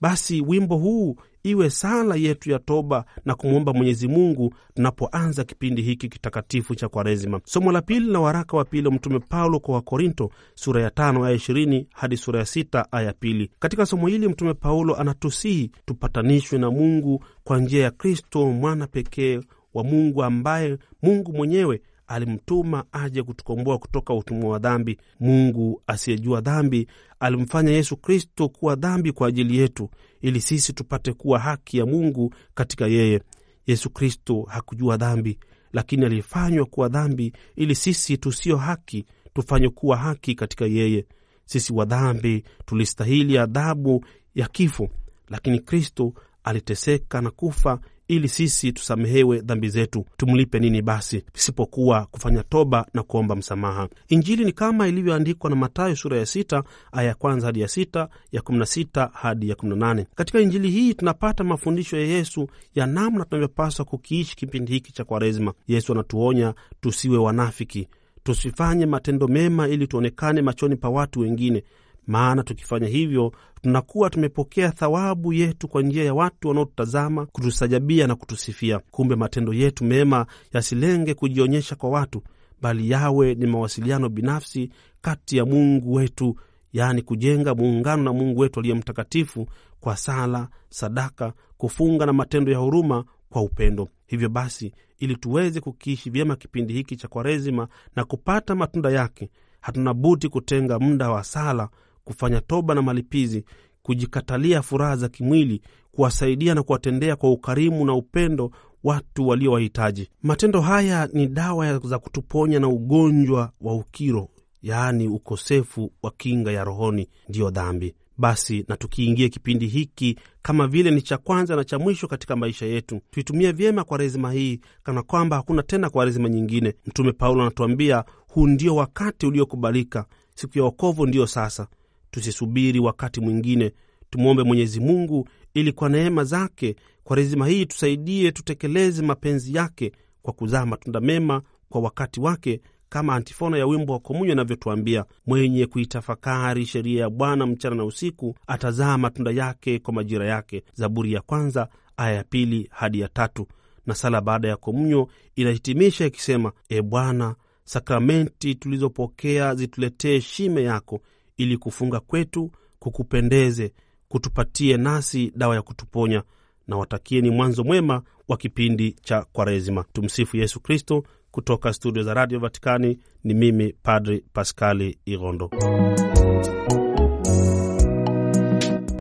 Basi 0.00 0.40
wimbo 0.40 0.76
huu 0.76 1.16
iwe 1.42 1.70
sala 1.70 2.16
yetu 2.16 2.50
ya 2.50 2.58
toba 2.58 3.04
na 3.24 3.34
kumwomba 3.34 3.72
Mwenyezi 3.72 4.08
Mungu 4.08 4.54
tunapoanza 4.74 5.44
kipindi 5.44 5.82
hiki 5.82 6.08
kitakatifu 6.08 6.74
cha 6.74 6.88
Kwaresima. 6.88 7.40
Somo 7.44 7.72
la 7.72 7.82
pili 7.82 8.12
na 8.12 8.20
waraka 8.20 8.56
wa 8.56 8.64
pili 8.64 8.88
wa 8.88 8.94
Mtume 8.94 9.18
Paulo 9.18 9.60
kwa 9.60 9.74
Wakorinto 9.74 10.30
sura 10.54 10.82
ya 10.82 10.90
tano 10.90 11.24
aya 11.24 11.34
ishirini 11.34 11.86
hadi 11.92 12.16
sura 12.16 12.38
ya 12.38 12.46
sita 12.46 12.92
aya 12.92 13.12
pili. 13.12 13.50
Katika 13.58 13.86
somo 13.86 14.06
hili 14.06 14.28
Mtume 14.28 14.54
Paulo 14.54 14.96
anatusihi 14.96 15.70
tupatanishwe 15.84 16.58
na 16.58 16.70
Mungu 16.70 17.24
kwa 17.44 17.58
njia 17.58 17.82
ya 17.82 17.90
Kristo, 17.90 18.46
mwana 18.46 18.86
pekee 18.86 19.40
wa 19.74 19.84
Mungu, 19.84 20.24
ambaye 20.24 20.78
Mungu 21.02 21.32
mwenyewe 21.32 21.80
alimtuma 22.08 22.84
aje 22.92 23.22
kutukomboa 23.22 23.78
kutoka 23.78 24.14
utumwa 24.14 24.50
wa 24.52 24.58
dhambi. 24.58 24.98
Mungu 25.20 25.82
asiyejua 25.86 26.40
dhambi 26.40 26.88
alimfanya 27.20 27.70
Yesu 27.72 27.96
Kristo 27.96 28.48
kuwa 28.48 28.74
dhambi 28.76 29.12
kwa 29.12 29.28
ajili 29.28 29.58
yetu, 29.58 29.90
ili 30.20 30.40
sisi 30.40 30.72
tupate 30.72 31.12
kuwa 31.12 31.38
haki 31.38 31.78
ya 31.78 31.86
Mungu 31.86 32.34
katika 32.54 32.86
yeye. 32.86 33.20
Yesu 33.66 33.90
Kristo 33.90 34.42
hakujua 34.48 34.96
dhambi, 34.96 35.38
lakini 35.72 36.04
alifanywa 36.04 36.66
kuwa 36.66 36.88
dhambi 36.88 37.32
ili 37.56 37.74
sisi 37.74 38.16
tusio 38.18 38.56
haki 38.56 39.04
tufanywe 39.34 39.70
kuwa 39.70 39.96
haki 39.96 40.34
katika 40.34 40.66
yeye. 40.66 41.06
Sisi 41.44 41.72
wa 41.72 41.84
dhambi 41.84 42.44
tulistahili 42.66 43.38
adhabu 43.38 44.04
ya 44.34 44.48
kifo, 44.48 44.88
lakini 45.28 45.58
Kristo 45.60 46.12
aliteseka 46.44 47.20
na 47.20 47.30
kufa 47.30 47.80
ili 48.08 48.28
sisi 48.28 48.72
tusamehewe 48.72 49.40
dhambi 49.40 49.68
zetu. 49.68 50.04
Tumlipe 50.16 50.58
nini 50.58 50.82
basi 50.82 51.24
isipokuwa 51.34 52.06
kufanya 52.06 52.42
toba 52.42 52.86
na 52.94 53.02
kuomba 53.02 53.36
msamaha? 53.36 53.88
Injili 54.08 54.44
ni 54.44 54.52
kama 54.52 54.88
ilivyoandikwa 54.88 55.50
na 55.50 55.56
Mathayo 55.56 55.96
sura 55.96 56.18
ya 56.18 56.26
sita 56.26 56.62
aya 56.92 57.08
ya 57.08 57.14
kwanza 57.14 57.46
hadi 57.46 57.60
ya 57.60 57.68
sita 57.68 58.08
ya 58.32 58.42
kumi 58.42 58.58
na 58.58 58.66
sita 58.66 59.10
hadi 59.12 59.48
ya 59.48 59.54
kumi 59.54 59.70
na 59.70 59.76
nane. 59.86 60.06
Katika 60.14 60.40
Injili 60.40 60.70
hii 60.70 60.94
tunapata 60.94 61.44
mafundisho 61.44 61.96
ya 61.96 62.06
Yesu 62.06 62.48
ya 62.74 62.86
namna 62.86 63.24
tunavyopaswa 63.24 63.84
kukiishi 63.84 64.36
kipindi 64.36 64.72
hiki 64.72 64.92
cha 64.92 65.04
Kwaresma. 65.04 65.52
Yesu 65.68 65.92
anatuonya 65.92 66.54
tusiwe 66.80 67.18
wanafiki, 67.18 67.88
tusifanye 68.22 68.86
matendo 68.86 69.28
mema 69.28 69.68
ili 69.68 69.86
tuonekane 69.86 70.42
machoni 70.42 70.76
pa 70.76 70.88
watu 70.88 71.20
wengine 71.20 71.64
maana 72.08 72.42
tukifanya 72.42 72.86
hivyo 72.86 73.32
tunakuwa 73.62 74.10
tumepokea 74.10 74.70
thawabu 74.70 75.32
yetu 75.32 75.68
kwa 75.68 75.82
njia 75.82 76.04
ya 76.04 76.14
watu 76.14 76.48
wanaotutazama, 76.48 77.26
kutusajabia 77.26 78.06
na 78.06 78.14
kutusifia. 78.14 78.78
Kumbe 78.90 79.16
matendo 79.16 79.52
yetu 79.52 79.84
mema 79.84 80.26
yasilenge 80.52 81.14
kujionyesha 81.14 81.74
kwa 81.76 81.90
watu, 81.90 82.22
bali 82.62 82.90
yawe 82.90 83.34
ni 83.34 83.46
mawasiliano 83.46 84.08
binafsi 84.08 84.70
kati 85.00 85.36
ya 85.36 85.44
Mungu 85.44 85.92
wetu, 85.94 86.36
yaani 86.72 87.02
kujenga 87.02 87.54
muungano 87.54 88.02
na 88.02 88.12
Mungu 88.12 88.40
wetu 88.40 88.60
aliye 88.60 88.74
mtakatifu 88.74 89.48
kwa 89.80 89.96
sala, 89.96 90.48
sadaka, 90.68 91.32
kufunga 91.56 92.06
na 92.06 92.12
matendo 92.12 92.52
ya 92.52 92.58
huruma 92.58 93.04
kwa 93.30 93.42
upendo. 93.42 93.88
Hivyo 94.06 94.28
basi, 94.28 94.72
ili 94.98 95.16
tuweze 95.16 95.60
kukiishi 95.60 96.10
vyema 96.10 96.36
kipindi 96.36 96.74
hiki 96.74 96.96
cha 96.96 97.08
Kwaresima 97.08 97.68
na 97.96 98.04
kupata 98.04 98.54
matunda 98.54 98.90
yake, 98.90 99.30
hatuna 99.60 99.94
budi 99.94 100.28
kutenga 100.28 100.78
muda 100.78 101.10
wa 101.10 101.24
sala 101.24 101.68
kufanya 102.08 102.40
toba 102.40 102.74
na 102.74 102.82
malipizi, 102.82 103.44
kujikatalia 103.82 104.62
furaha 104.62 104.96
za 104.96 105.08
kimwili, 105.08 105.60
kuwasaidia 105.92 106.54
na 106.54 106.62
kuwatendea 106.62 107.16
kwa 107.16 107.32
ukarimu 107.32 107.84
na 107.84 107.94
upendo 107.94 108.50
watu 108.84 109.28
walio 109.28 109.52
wahitaji. 109.52 110.08
Matendo 110.22 110.60
haya 110.60 111.08
ni 111.12 111.26
dawa 111.26 111.78
za 111.78 111.98
kutuponya 111.98 112.60
na 112.60 112.68
ugonjwa 112.68 113.52
wa 113.60 113.74
ukiro, 113.74 114.28
yaani 114.62 115.08
ukosefu 115.08 115.92
wa 116.02 116.10
kinga 116.10 116.52
ya 116.52 116.64
rohoni, 116.64 117.08
ndiyo 117.28 117.50
dhambi. 117.50 117.94
Basi 118.18 118.64
na 118.68 118.76
tukiingie 118.76 119.28
kipindi 119.28 119.66
hiki 119.66 120.18
kama 120.42 120.66
vile 120.66 120.90
ni 120.90 121.02
cha 121.02 121.18
kwanza 121.18 121.56
na 121.56 121.64
cha 121.64 121.78
mwisho 121.78 122.08
katika 122.08 122.36
maisha 122.36 122.66
yetu, 122.66 123.00
tuitumie 123.10 123.52
vyema 123.52 123.84
Kwaresima 123.84 124.32
hii 124.32 124.60
kana 124.82 125.02
kwamba 125.02 125.36
hakuna 125.36 125.62
tena 125.62 125.90
Kwaresima 125.90 126.28
nyingine. 126.28 126.74
Mtume 126.86 127.12
Paulo 127.12 127.42
anatuambia 127.42 128.04
huu 128.28 128.46
ndio 128.46 128.76
wakati 128.76 129.26
uliokubalika, 129.26 130.04
siku 130.34 130.58
ya 130.58 130.64
wokovu 130.64 131.06
ndiyo 131.06 131.26
sasa. 131.26 131.66
Tusisubiri 132.10 132.78
wakati 132.80 133.20
mwingine, 133.20 133.72
tumwombe 134.10 134.42
Mwenyezi 134.42 134.80
Mungu 134.80 135.28
ili 135.54 135.72
kwa 135.72 135.88
neema 135.88 136.24
zake 136.24 136.76
kwa 137.04 137.16
rezima 137.16 137.46
hii 137.48 137.66
tusaidie 137.66 138.32
tutekeleze 138.32 139.02
mapenzi 139.02 139.54
yake 139.54 139.92
kwa 140.22 140.32
kuzaa 140.32 140.66
matunda 140.66 141.00
mema 141.00 141.42
kwa 141.68 141.80
wakati 141.80 142.20
wake, 142.20 142.60
kama 142.88 143.14
antifona 143.14 143.58
ya 143.58 143.66
wimbo 143.66 143.92
wa 143.92 143.98
komunyo 143.98 144.32
inavyotuambia: 144.32 145.04
mwenye 145.26 145.66
kuitafakari 145.66 146.66
sheria 146.66 147.00
ya 147.02 147.10
Bwana 147.10 147.46
mchana 147.46 147.76
na 147.76 147.84
usiku, 147.84 148.34
atazaa 148.46 148.98
matunda 148.98 149.30
yake 149.30 149.78
kwa 149.78 149.94
majira 149.94 150.26
yake. 150.26 150.62
Zaburi 150.74 151.12
ya 151.12 151.20
kwanza 151.20 151.68
aya 151.96 152.14
ya 152.16 152.24
pili 152.24 152.68
hadi 152.70 153.00
ya 153.00 153.08
tatu. 153.08 153.46
Na 153.86 153.94
sala 153.94 154.20
baada 154.20 154.48
ya 154.48 154.56
komunyo 154.56 155.08
inahitimisha 155.36 156.06
ikisema: 156.06 156.52
E 156.68 156.82
Bwana, 156.82 157.34
sakramenti 157.64 158.54
tulizopokea 158.54 159.54
zituletee 159.54 160.20
shime 160.20 160.62
yako 160.62 161.00
ili 161.38 161.56
kufunga 161.56 162.00
kwetu 162.00 162.50
kukupendeze, 162.78 163.72
kutupatie 164.08 164.76
nasi 164.76 165.32
dawa 165.36 165.54
ya 165.54 165.62
kutuponya. 165.62 166.22
Na 166.66 166.76
watakieni 166.76 167.30
mwanzo 167.30 167.64
mwema 167.64 168.02
wa 168.28 168.36
kipindi 168.36 168.92
cha 168.92 169.22
Kwaresima. 169.32 169.84
Tumsifu 169.92 170.36
Yesu 170.36 170.60
Kristo. 170.60 171.04
Kutoka 171.30 171.72
studio 171.72 172.02
za 172.02 172.14
Radio 172.14 172.38
Vatikani 172.38 172.98
ni 173.24 173.34
mimi 173.34 173.72
Padri 173.82 174.24
Paskali 174.32 174.98
Irondo. 175.06 175.50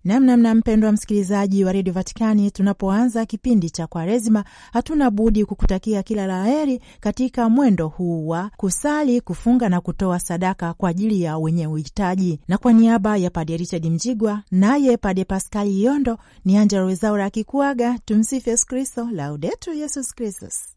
Namnamna 0.07 0.55
mpendwa 0.55 0.91
msikilizaji 0.91 1.63
wa 1.65 1.71
redio 1.71 1.93
Vatikani, 1.93 2.51
tunapoanza 2.51 3.25
kipindi 3.25 3.69
cha 3.69 3.87
Kwaresima, 3.87 4.43
hatuna 4.73 5.11
budi 5.11 5.45
kukutakia 5.45 6.03
kila 6.03 6.27
la 6.27 6.45
heri 6.45 6.81
katika 6.99 7.49
mwendo 7.49 7.87
huu 7.87 8.27
wa 8.27 8.51
kusali, 8.57 9.21
kufunga 9.21 9.69
na 9.69 9.81
kutoa 9.81 10.19
sadaka 10.19 10.73
kwa 10.73 10.89
ajili 10.89 11.21
ya 11.21 11.37
wenye 11.37 11.67
uhitaji. 11.67 12.39
Na 12.47 12.57
kwa 12.57 12.73
niaba 12.73 13.17
ya 13.17 13.29
Pade 13.29 13.57
Richard 13.57 13.85
Mjigwa 13.85 14.43
naye 14.51 14.97
Pade 14.97 15.25
Paskali 15.25 15.83
Yondo, 15.83 16.17
ni 16.45 16.57
Anjela 16.57 16.83
Wezaura 16.85 17.25
akikuaga. 17.25 17.99
Tumsifu 18.05 18.49
Yesu 18.49 18.65
Kristo, 18.67 19.09
Laudetur 19.11 19.73
Yesus 19.73 20.15
Kristus. 20.15 20.76